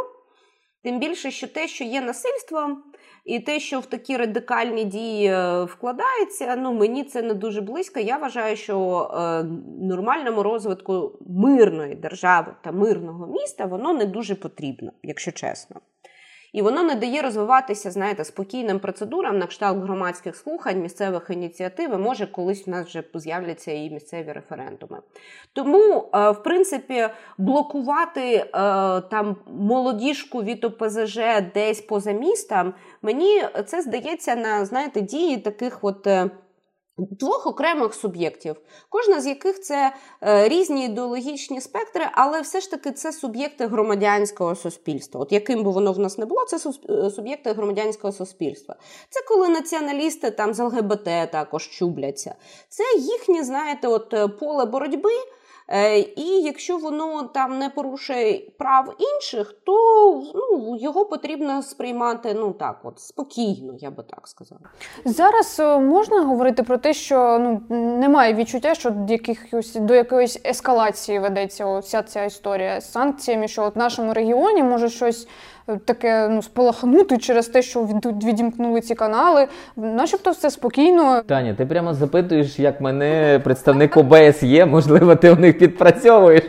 Тим 0.84 1.00
більше, 1.00 1.32
що 1.32 1.48
те, 1.48 1.68
що 1.68 1.84
є 1.84 2.02
насильством, 2.02 2.84
і 3.26 3.40
те, 3.40 3.60
що 3.60 3.80
в 3.80 3.86
такі 3.86 4.18
радикальні 4.18 4.84
дії 4.84 5.28
е, 5.28 5.64
вкладається, 5.64 6.56
ну 6.56 6.74
мені 6.74 7.04
це 7.04 7.22
не 7.22 7.34
дуже 7.34 7.62
близько. 7.62 8.00
Я 8.00 8.18
вважаю, 8.18 8.56
що 8.56 9.08
е, 9.14 9.44
нормальному 9.82 10.44
розвитку 10.44 11.20
мирної 11.30 11.96
держави 11.96 12.56
та 12.64 12.72
мирного 12.72 13.28
міста 13.28 13.66
воно 13.66 13.94
не 13.94 14.06
дуже 14.06 14.36
потрібно, 14.36 14.92
якщо 15.04 15.32
чесно. 15.32 15.82
І 16.56 16.62
воно 16.62 16.84
не 16.84 16.96
дає 16.96 17.22
розвиватися, 17.22 17.92
знаєте, 17.92 18.24
спокійним 18.24 18.80
процедурам 18.80 19.40
на 19.40 19.48
кшталт 19.48 19.84
громадських 19.84 20.36
слухань, 20.36 20.82
місцевих 20.82 21.30
ініціатив. 21.30 21.94
і 21.94 21.98
Може, 21.98 22.28
колись 22.28 22.68
в 22.68 22.70
нас 22.70 22.88
вже 22.88 23.04
з'являться 23.14 23.72
і 23.72 23.90
місцеві 23.90 24.32
референдуми. 24.32 25.00
Тому, 25.54 26.10
е, 26.14 26.32
в 26.32 26.44
принципі, 26.44 27.10
блокувати 27.38 28.36
е, 28.36 28.46
там 29.02 29.36
молодіжку 29.48 30.44
від 30.44 30.64
ОПЗЖ 30.64 31.20
десь 31.54 31.82
поза 31.82 32.12
містом, 32.12 32.74
мені 33.02 33.44
це 33.66 33.82
здається 33.82 34.36
на 34.36 34.66
знаєте, 34.66 35.02
дії 35.02 35.38
таких 35.38 35.80
от. 35.82 36.08
Двох 36.98 37.48
окремих 37.48 37.94
суб'єктів, 37.94 38.56
кожна 38.90 39.22
з 39.22 39.28
яких 39.28 39.62
це 39.62 39.94
е, 40.22 40.50
різні 40.50 40.86
ідеологічні 40.86 41.62
спектри, 41.62 42.06
але 42.12 42.42
все 42.42 42.60
ж 42.60 42.72
таки 42.72 42.92
це 42.92 43.12
суб'єкти 43.12 43.68
громадянського 43.68 44.56
суспільства. 44.56 45.22
От 45.22 45.32
яким 45.32 45.64
би 45.64 45.72
воно 45.72 45.94
в 45.94 46.00
нас 46.00 46.18
не 46.18 46.26
було, 46.26 46.46
це 46.46 46.72
е, 46.90 47.10
суб'єкти 47.10 47.54
громадянського 47.54 48.14
суспільства. 48.14 48.76
Це 49.10 49.20
коли 49.28 49.50
націоналісти 49.50 50.32
там 50.32 50.54
з 50.54 50.60
ЛГБТ 50.60 51.32
також 51.32 51.70
чубляться. 51.70 52.36
Це 52.70 52.84
їхнє, 53.00 53.44
знаєте, 53.44 53.88
от 53.88 54.14
е, 54.14 54.28
поле 54.28 54.66
боротьби. 54.66 55.12
Е, 55.68 56.00
І 56.00 56.42
якщо 56.44 56.78
воно 56.78 57.24
там 57.24 57.60
не 57.60 57.70
порушує 57.70 58.52
прав 58.58 58.96
інших, 59.00 59.56
то 59.64 59.74
ну, 60.36 60.78
його 60.80 61.06
потрібно 61.06 61.62
сприймати 61.62 62.34
ну 62.34 62.52
так, 62.52 62.80
от 62.84 63.00
спокійно, 63.00 63.74
я 63.80 63.92
би 63.92 64.04
так 64.04 64.28
сказала. 64.28 64.62
Зараз 65.06 65.60
е, 65.60 65.80
можна 65.80 66.22
говорити 66.22 66.64
про 66.64 66.78
те, 66.78 66.94
що 66.94 67.40
ну 67.40 67.62
немає 67.98 68.34
відчуття, 68.34 68.76
що 68.76 68.90
до 68.90 69.14
якихось 69.14 69.76
до 69.76 69.94
якоїсь 69.94 70.40
ескалації 70.46 71.20
ведеться 71.20 71.80
вся 71.80 72.04
ця 72.04 72.24
історія 72.24 72.82
з 72.82 72.92
санкціями, 72.92 73.48
що 73.48 73.64
от 73.64 73.76
в 73.76 73.78
нашому 73.78 74.14
регіоні 74.14 74.64
може 74.64 74.90
щось 74.90 75.28
таке 75.86 76.28
ну 76.30 76.42
спалахнути 76.42 77.18
через 77.18 77.48
те, 77.48 77.62
що 77.62 77.86
від- 77.86 78.24
відімкнули 78.24 78.82
ці 78.82 78.96
канали. 78.96 79.48
Начебто 79.76 80.32
все 80.32 80.50
спокійно. 80.50 81.22
Таня, 81.22 81.54
ти 81.54 81.66
прямо 81.66 81.94
запитуєш, 81.94 82.60
як 82.60 82.82
мене 82.82 83.42
представник 83.44 83.98
ОБСЄ, 83.98 84.66
можливо, 84.66 85.16
ти 85.16 85.32
у 85.32 85.36
них 85.36 85.60
підпрацьовуєш. 85.60 86.44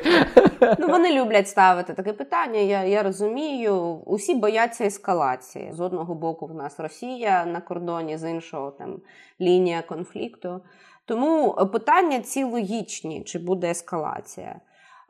Ну, 0.79 0.88
вони 0.88 1.20
люблять 1.20 1.48
ставити 1.48 1.92
таке 1.92 2.12
питання. 2.12 2.61
Я, 2.61 2.85
я 2.85 3.02
розумію. 3.02 3.74
Усі 4.07 4.35
бояться 4.35 4.85
ескалації. 4.85 5.72
З 5.72 5.81
одного 5.81 6.14
боку, 6.14 6.46
в 6.46 6.55
нас 6.55 6.81
Росія 6.81 7.44
на 7.44 7.61
кордоні, 7.61 8.18
з 8.18 8.31
іншого 8.31 8.70
там 8.70 8.96
лінія 9.40 9.83
конфлікту. 9.83 10.61
Тому 11.05 11.52
питання 11.72 12.20
ці 12.20 12.44
логічні, 12.44 13.22
чи 13.24 13.38
буде 13.38 13.70
ескалація. 13.70 14.57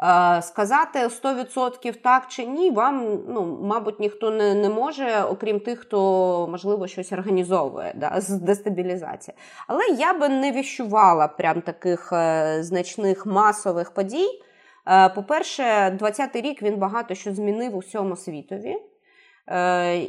Е, 0.03 0.43
Сказати 0.43 0.99
100% 0.99 1.95
так 2.03 2.27
чи 2.29 2.47
ні, 2.47 2.71
вам, 2.71 3.19
ну, 3.29 3.59
мабуть, 3.63 4.01
ніхто 4.01 4.31
не, 4.31 4.55
не 4.55 4.69
може, 4.69 5.23
окрім 5.23 5.61
тих, 5.61 5.79
хто, 5.79 6.49
можливо, 6.51 6.87
щось 6.87 7.13
організовує 7.13 7.93
да, 7.97 8.21
з 8.21 8.29
дестабілізації. 8.29 9.37
Але 9.67 9.83
я 9.99 10.13
би 10.13 10.29
не 10.29 10.53
віщувала 10.53 11.29
прям 11.29 11.61
таких 11.61 12.13
е, 12.13 12.59
значних 12.63 13.27
масових 13.27 13.91
подій. 13.91 14.43
Е, 14.89 15.09
По-перше, 15.09 15.63
20-й 16.01 16.41
рік 16.41 16.63
він 16.63 16.77
багато 16.77 17.15
що 17.15 17.35
змінив 17.35 17.77
у 17.77 17.79
всьому 17.79 18.17
світові. 18.17 18.77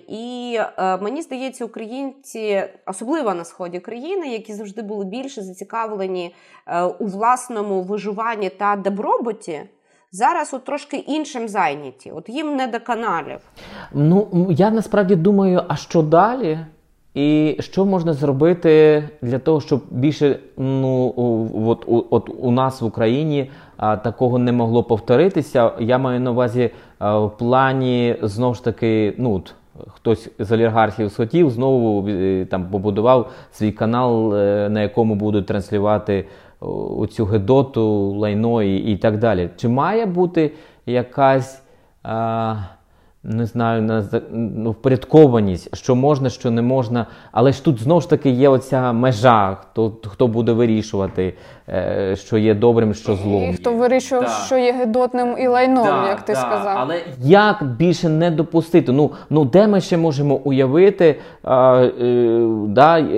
І 0.07 0.59
мені 1.01 1.21
здається, 1.21 1.65
українці, 1.65 2.63
особливо 2.85 3.33
на 3.33 3.45
сході 3.45 3.79
країни, 3.79 4.27
які 4.27 4.53
завжди 4.53 4.81
були 4.81 5.05
більше 5.05 5.41
зацікавлені 5.41 6.35
у 6.99 7.05
власному 7.05 7.81
виживанні 7.81 8.49
та 8.49 8.75
добробуті, 8.75 9.61
зараз 10.11 10.53
от 10.53 10.63
трошки 10.63 10.97
іншим 10.97 11.47
зайняті. 11.47 12.11
От 12.11 12.29
їм 12.29 12.55
не 12.55 12.67
до 12.67 12.79
каналів. 12.79 13.39
Ну, 13.93 14.47
я 14.49 14.71
насправді 14.71 15.15
думаю, 15.15 15.63
а 15.67 15.75
що 15.75 16.01
далі? 16.01 16.59
І 17.13 17.57
що 17.59 17.85
можна 17.85 18.13
зробити 18.13 19.03
для 19.21 19.39
того, 19.39 19.61
щоб 19.61 19.81
більше 19.91 20.39
ну, 20.57 21.13
от, 21.69 21.85
от 22.09 22.29
у 22.39 22.51
нас 22.51 22.81
в 22.81 22.85
Україні 22.85 23.51
а, 23.77 23.97
такого 23.97 24.37
не 24.37 24.51
могло 24.51 24.83
повторитися? 24.83 25.71
Я 25.79 25.97
маю 25.97 26.19
на 26.19 26.31
увазі 26.31 26.69
а, 26.99 27.19
в 27.19 27.37
плані 27.37 28.15
знову 28.21 28.53
ж 28.53 28.63
таки, 28.63 29.13
ну 29.17 29.43
хтось 29.87 30.29
з 30.39 30.51
олігархів 30.51 31.11
схотів, 31.11 31.49
знову 31.49 32.07
е, 32.09 32.45
там 32.45 32.65
побудував 32.65 33.31
свій 33.51 33.71
канал, 33.71 34.35
е, 34.35 34.69
на 34.69 34.81
якому 34.81 35.15
будуть 35.15 35.45
транслювати 35.45 36.25
о, 36.59 37.07
цю 37.07 37.25
гедоту, 37.25 38.11
лайно 38.11 38.63
і, 38.63 38.77
і 38.77 38.97
так 38.97 39.17
далі. 39.17 39.49
Чи 39.57 39.67
має 39.67 40.05
бути 40.05 40.51
якась. 40.85 41.61
А, 42.03 42.55
не 43.23 43.45
знаю, 43.45 44.05
ну, 44.31 44.71
впорядкованість, 44.71 45.75
що 45.75 45.95
можна, 45.95 46.29
що 46.29 46.51
не 46.51 46.61
можна. 46.61 47.05
Але 47.31 47.51
ж 47.51 47.63
тут 47.63 47.81
знову 47.81 48.01
ж 48.01 48.09
таки 48.09 48.29
є 48.29 48.49
оця 48.49 48.93
межа, 48.93 49.55
хто, 49.61 49.93
хто 50.05 50.27
буде 50.27 50.51
вирішувати, 50.51 51.33
що 52.13 52.37
є 52.37 52.53
добрим, 52.53 52.93
що 52.93 53.15
злом. 53.15 53.43
І 53.49 53.53
хто 53.53 53.73
вирішив, 53.73 54.19
Так. 54.21 54.29
що 54.45 54.57
є 54.57 54.71
гидотним 54.73 55.35
і 55.39 55.47
лайном, 55.47 55.85
Так, 55.87 56.07
як 56.07 56.21
ти 56.21 56.33
так, 56.33 56.41
сказав. 56.41 56.77
Але 56.79 57.01
як 57.23 57.63
більше 57.63 58.09
не 58.09 58.31
допустити? 58.31 58.91
Ну, 58.91 59.11
ну 59.29 59.45
де 59.45 59.67
ми 59.67 59.81
ще 59.81 59.97
можемо 59.97 60.35
уявити, 60.35 61.19
а, 61.43 61.81
е, 62.01 62.39
да, 62.67 62.97
і- 62.97 63.17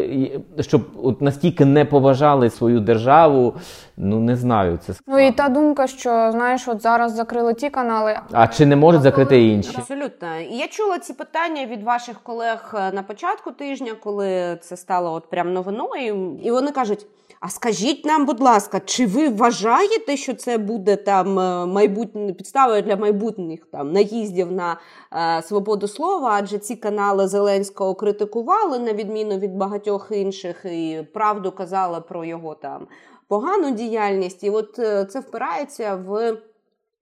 і- 0.57 0.63
щоб 0.63 0.81
от 1.03 1.21
настільки 1.21 1.65
не 1.65 1.85
поважали 1.85 2.49
свою 2.49 2.79
державу? 2.79 3.53
Ну 3.97 4.19
не 4.19 4.35
знаю, 4.35 4.79
це 4.85 4.93
Ну 5.07 5.19
і 5.19 5.31
та 5.31 5.49
думка, 5.49 5.87
що 5.87 6.09
знаєш, 6.31 6.67
от 6.67 6.81
зараз 6.81 7.15
закрили 7.15 7.53
ті 7.53 7.69
канали. 7.69 8.19
а 8.31 8.47
чи 8.47 8.65
не 8.65 8.75
можуть 8.75 9.01
закрити 9.01 9.47
інші? 9.47 9.75
Абсолютно. 9.77 10.27
І 10.51 10.57
я 10.57 10.67
чула 10.67 10.99
ці 10.99 11.13
питання 11.13 11.65
від 11.65 11.83
ваших 11.83 12.19
колег 12.19 12.73
е, 12.77 12.91
на 12.95 13.03
початку 13.03 13.51
тижня, 13.51 13.91
коли 14.03 14.57
це 14.61 14.77
стало 14.77 15.13
от 15.13 15.29
прям 15.29 15.53
новиною. 15.53 16.37
І 16.43 16.51
вони 16.51 16.71
кажуть: 16.71 17.05
а 17.39 17.49
скажіть 17.49 18.05
нам, 18.05 18.25
будь 18.25 18.39
ласка, 18.39 18.79
чи 18.85 19.05
ви 19.05 19.29
вважаєте, 19.29 20.17
що 20.17 20.33
це 20.33 20.57
буде 20.57 20.95
там 20.95 21.39
е, 21.39 21.65
майбутнє 21.65 22.33
підставою 22.33 22.81
для 22.81 22.95
майбутніх 22.95 23.65
там 23.65 23.91
наїздів 23.91 24.51
на 24.51 24.79
е, 25.13 25.41
свободу 25.41 25.87
слова? 25.87 26.29
Адже 26.33 26.57
ці 26.57 26.75
канали 26.75 27.27
Зеленського 27.27 27.95
критикували 27.95 28.79
на 28.79 28.93
відміну 28.93 29.37
від 29.37 29.55
багатьох 29.55 30.07
інших, 30.11 30.65
і 30.65 31.07
правду 31.13 31.51
казали 31.51 32.01
про 32.01 32.25
його 32.25 32.55
там 32.55 32.87
погану 33.27 33.71
діяльність. 33.71 34.43
І 34.43 34.49
от 34.49 34.79
е, 34.79 35.05
це 35.05 35.19
впирається 35.19 35.95
в 35.95 36.37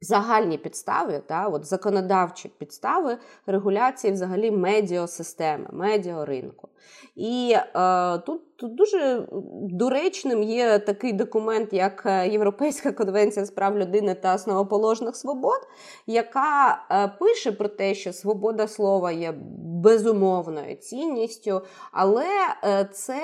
загальні 0.02 0.58
підстави, 0.58 1.22
та, 1.28 1.48
от 1.48 1.66
законодавчі 1.66 2.50
підстави 2.58 3.18
регуляції 3.46 4.14
взагалі 4.14 4.52
медіасистеми, 4.52 5.68
медіаринку. 5.72 6.70
І 7.16 7.56
е, 7.76 8.18
тут, 8.18 8.56
тут 8.56 8.76
дуже 8.76 9.28
доречним 9.62 10.44
є 10.44 10.80
такий 10.80 11.14
документ, 11.14 11.74
як 11.74 12.04
е, 12.06 12.28
Європейська 12.28 12.92
конвенція 12.92 13.46
з 13.46 13.52
прав 13.52 13.78
людини 13.78 14.16
та 14.16 14.36
основоположних 14.36 15.16
свобод, 15.16 15.68
яка 16.08 16.84
е, 16.92 17.08
пише 17.20 17.52
про 17.52 17.68
те, 17.68 17.94
що 17.94 18.14
свобода 18.14 18.68
слова 18.68 19.12
є 19.12 19.34
безумовною 19.78 20.76
цінністю, 20.76 21.62
але 21.92 22.26
е, 22.64 22.90
це 22.94 23.22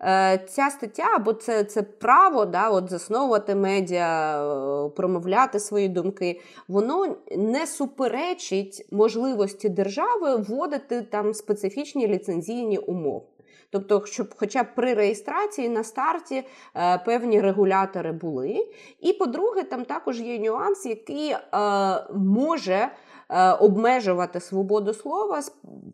е, 0.00 0.44
ця 0.48 0.70
стаття 0.70 1.04
або 1.16 1.32
це, 1.32 1.64
це 1.64 1.82
право 1.82 2.44
да, 2.44 2.70
от 2.70 2.90
засновувати 2.90 3.54
медіа, 3.54 4.42
е, 4.86 4.88
промовляти 4.88 5.60
свої 5.60 5.88
думки, 5.88 6.40
воно 6.68 7.16
не 7.36 7.66
суперечить 7.66 8.86
можливості 8.90 9.68
держави 9.68 10.36
вводити 10.36 11.02
там 11.02 11.34
специфічні 11.34 12.08
ліцензійні 12.08 12.78
умови. 12.78 12.97
Тобто, 13.70 14.06
щоб 14.06 14.34
хоча 14.36 14.62
б 14.62 14.66
при 14.76 14.94
реєстрації 14.94 15.68
на 15.68 15.84
старті 15.84 16.44
е, 16.76 16.98
певні 16.98 17.40
регулятори 17.40 18.12
були. 18.12 18.68
І 19.00 19.12
по-друге, 19.12 19.62
там 19.62 19.84
також 19.84 20.20
є 20.20 20.38
нюанс, 20.38 20.86
який 20.86 21.30
е, 21.30 21.38
може 22.14 22.88
обмежувати 23.60 24.40
свободу 24.40 24.94
слова 24.94 25.42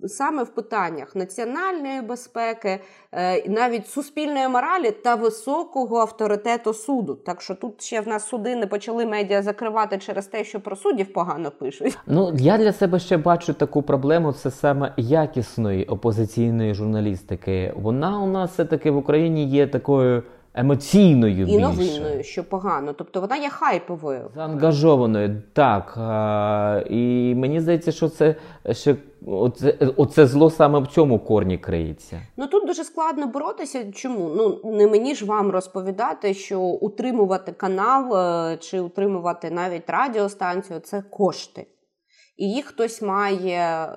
саме 0.08 0.42
в 0.42 0.48
питаннях 0.48 1.16
національної 1.16 2.02
безпеки, 2.02 2.80
е, 3.12 3.48
навіть 3.48 3.88
суспільної 3.88 4.48
моралі 4.48 4.90
та 4.90 5.14
високого 5.14 5.96
авторитету 5.96 6.74
суду. 6.74 7.14
Так 7.14 7.42
що 7.42 7.54
тут 7.54 7.82
ще 7.82 8.00
в 8.00 8.08
нас 8.08 8.28
суди 8.28 8.56
не 8.56 8.66
почали 8.66 9.06
медіа 9.06 9.42
закривати 9.42 9.98
через 9.98 10.26
те, 10.26 10.44
що 10.44 10.60
про 10.60 10.76
суддів 10.76 11.12
погано 11.12 11.50
пишуть. 11.50 11.98
Ну, 12.06 12.32
я 12.38 12.58
для 12.58 12.72
себе 12.72 12.98
ще 12.98 13.16
бачу 13.16 13.54
таку 13.54 13.82
проблему: 13.82 14.32
це 14.32 14.50
саме 14.50 14.92
якісної 14.96 15.84
опозиційної 15.84 16.74
журналістики. 16.74 17.74
Вона 17.76 18.20
у 18.20 18.26
нас 18.26 18.50
все-таки 18.50 18.90
в 18.90 18.96
Україні 18.96 19.44
є 19.44 19.66
такою 19.66 20.22
емоційною 20.54 21.42
І 21.42 21.44
більше. 21.44 21.58
новинною, 21.60 22.24
що 22.24 22.44
погано. 22.44 22.92
Тобто 22.92 23.20
вона 23.20 23.36
є 23.36 23.48
хайповою. 23.48 24.30
Заангажованою, 24.34 25.42
так. 25.52 25.94
А, 25.96 26.82
і 26.90 27.34
мені 27.34 27.60
здається, 27.60 27.92
що 27.92 28.08
це 28.08 28.34
ще 28.72 28.96
оце, 29.26 29.74
оце 29.96 30.26
зло 30.26 30.50
саме 30.50 30.78
в 30.80 30.86
цьому 30.86 31.18
корні 31.18 31.58
криється. 31.58 32.20
Ну 32.36 32.46
тут 32.46 32.66
дуже 32.66 32.84
складно 32.84 33.26
боротися. 33.26 33.92
Чому? 33.92 34.30
Ну 34.36 34.72
не 34.72 34.86
мені 34.86 35.14
ж 35.14 35.24
вам 35.24 35.50
розповідати, 35.50 36.34
що 36.34 36.60
утримувати 36.60 37.52
канал 37.52 38.16
е, 38.16 38.56
чи 38.56 38.80
утримувати 38.80 39.50
навіть 39.50 39.90
радіостанцію 39.90 40.80
це 40.80 41.02
кошти. 41.10 41.66
І 42.36 42.52
їх 42.52 42.66
хтось 42.66 43.02
має, 43.02 43.88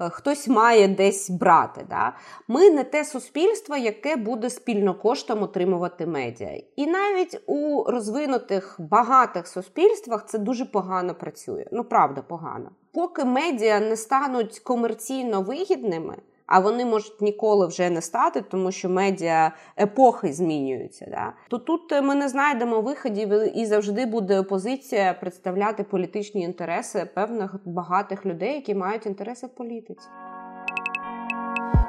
е, 0.00 0.10
хтось 0.10 0.48
має 0.48 0.88
десь 0.88 1.30
брати. 1.30 1.86
Да? 1.90 2.16
Ми 2.48 2.70
не 2.70 2.84
те 2.84 3.04
суспільство, 3.04 3.76
яке 3.76 4.16
буде 4.16 4.50
спільно 4.50 4.94
коштом 4.94 5.42
отримувати 5.42 6.06
медіа. 6.06 6.62
І 6.76 6.86
навіть 6.86 7.40
у 7.46 7.84
розвинутих 7.84 8.76
багатих 8.78 9.46
суспільствах 9.46 10.26
це 10.26 10.38
дуже 10.38 10.64
погано 10.64 11.14
працює. 11.14 11.66
Ну 11.72 11.84
правда, 11.84 12.22
погано. 12.22 12.70
Поки 12.92 13.24
медіа 13.24 13.80
не 13.80 13.96
стануть 13.96 14.58
комерційно 14.58 15.42
вигідними, 15.42 16.16
а 16.48 16.60
вони 16.60 16.84
можуть 16.84 17.20
ніколи 17.20 17.66
вже 17.66 17.90
не 17.90 18.02
стати, 18.02 18.40
тому 18.40 18.72
що 18.72 18.88
медіа 18.88 19.52
епохи 19.80 20.32
змінюються. 20.32 21.06
Да? 21.10 21.32
То 21.48 21.58
тут 21.58 21.92
е, 21.92 22.02
ми 22.02 22.14
не 22.14 22.28
знайдемо 22.28 22.80
виходів 22.80 23.56
і 23.58 23.66
завжди 23.66 24.06
буде 24.06 24.40
опозиція 24.40 25.14
представляти 25.14 25.84
політичні 25.84 26.42
інтереси 26.42 27.08
певних 27.14 27.54
багатих 27.64 28.26
людей, 28.26 28.54
які 28.54 28.74
мають 28.74 29.06
інтереси 29.06 29.46
в 29.46 29.50
політиці. 29.50 30.08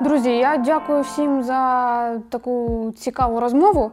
Друзі, 0.02 0.38
я 0.38 0.58
дякую 0.58 1.02
всім 1.02 1.44
за 1.44 2.22
таку 2.30 2.94
цікаву 2.98 3.40
розмову. 3.40 3.92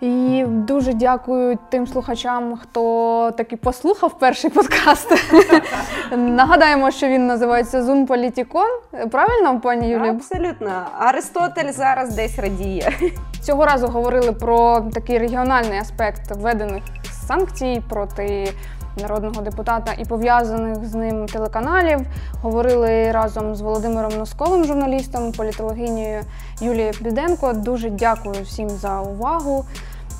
І 0.00 0.44
дуже 0.46 0.92
дякую 0.92 1.58
тим 1.68 1.86
слухачам, 1.86 2.56
хто 2.62 3.30
таки 3.36 3.56
послухав 3.56 4.18
перший 4.18 4.50
подкаст. 4.50 5.12
Нагадаємо, 6.16 6.90
що 6.90 7.08
він 7.08 7.26
називається 7.26 7.82
Zoom 7.82 8.06
Політікон. 8.06 8.68
Правильно, 9.10 9.60
пані 9.60 9.88
Юлі? 9.88 10.08
Абсолютно. 10.08 10.70
Аристотель 10.98 11.72
зараз 11.72 12.14
десь 12.14 12.38
радіє. 12.38 12.92
Цього 13.42 13.64
разу 13.64 13.86
говорили 13.86 14.32
про 14.32 14.80
такий 14.80 15.18
регіональний 15.18 15.78
аспект 15.78 16.36
введених 16.36 16.82
санкцій 17.26 17.82
проти 17.88 18.52
народного 19.02 19.42
депутата 19.42 19.92
і 19.98 20.04
пов'язаних 20.04 20.84
з 20.84 20.94
ним 20.94 21.26
телеканалів. 21.26 22.00
Говорили 22.42 23.12
разом 23.12 23.54
з 23.54 23.60
Володимиром 23.60 24.12
Носковим, 24.18 24.64
журналістом, 24.64 25.32
політологинею 25.32 26.22
Юлією 26.60 26.92
Піденко. 26.92 27.52
Дуже 27.52 27.90
дякую 27.90 28.42
всім 28.42 28.68
за 28.68 29.00
увагу. 29.00 29.64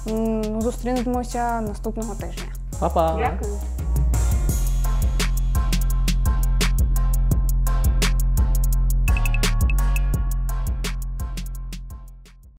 М, 0.09 0.63
Зустрінемося 0.63 1.61
наступного 1.61 2.15
тижня. 2.15 2.43
Па-па! 2.81 3.17
Дякую. 3.19 3.53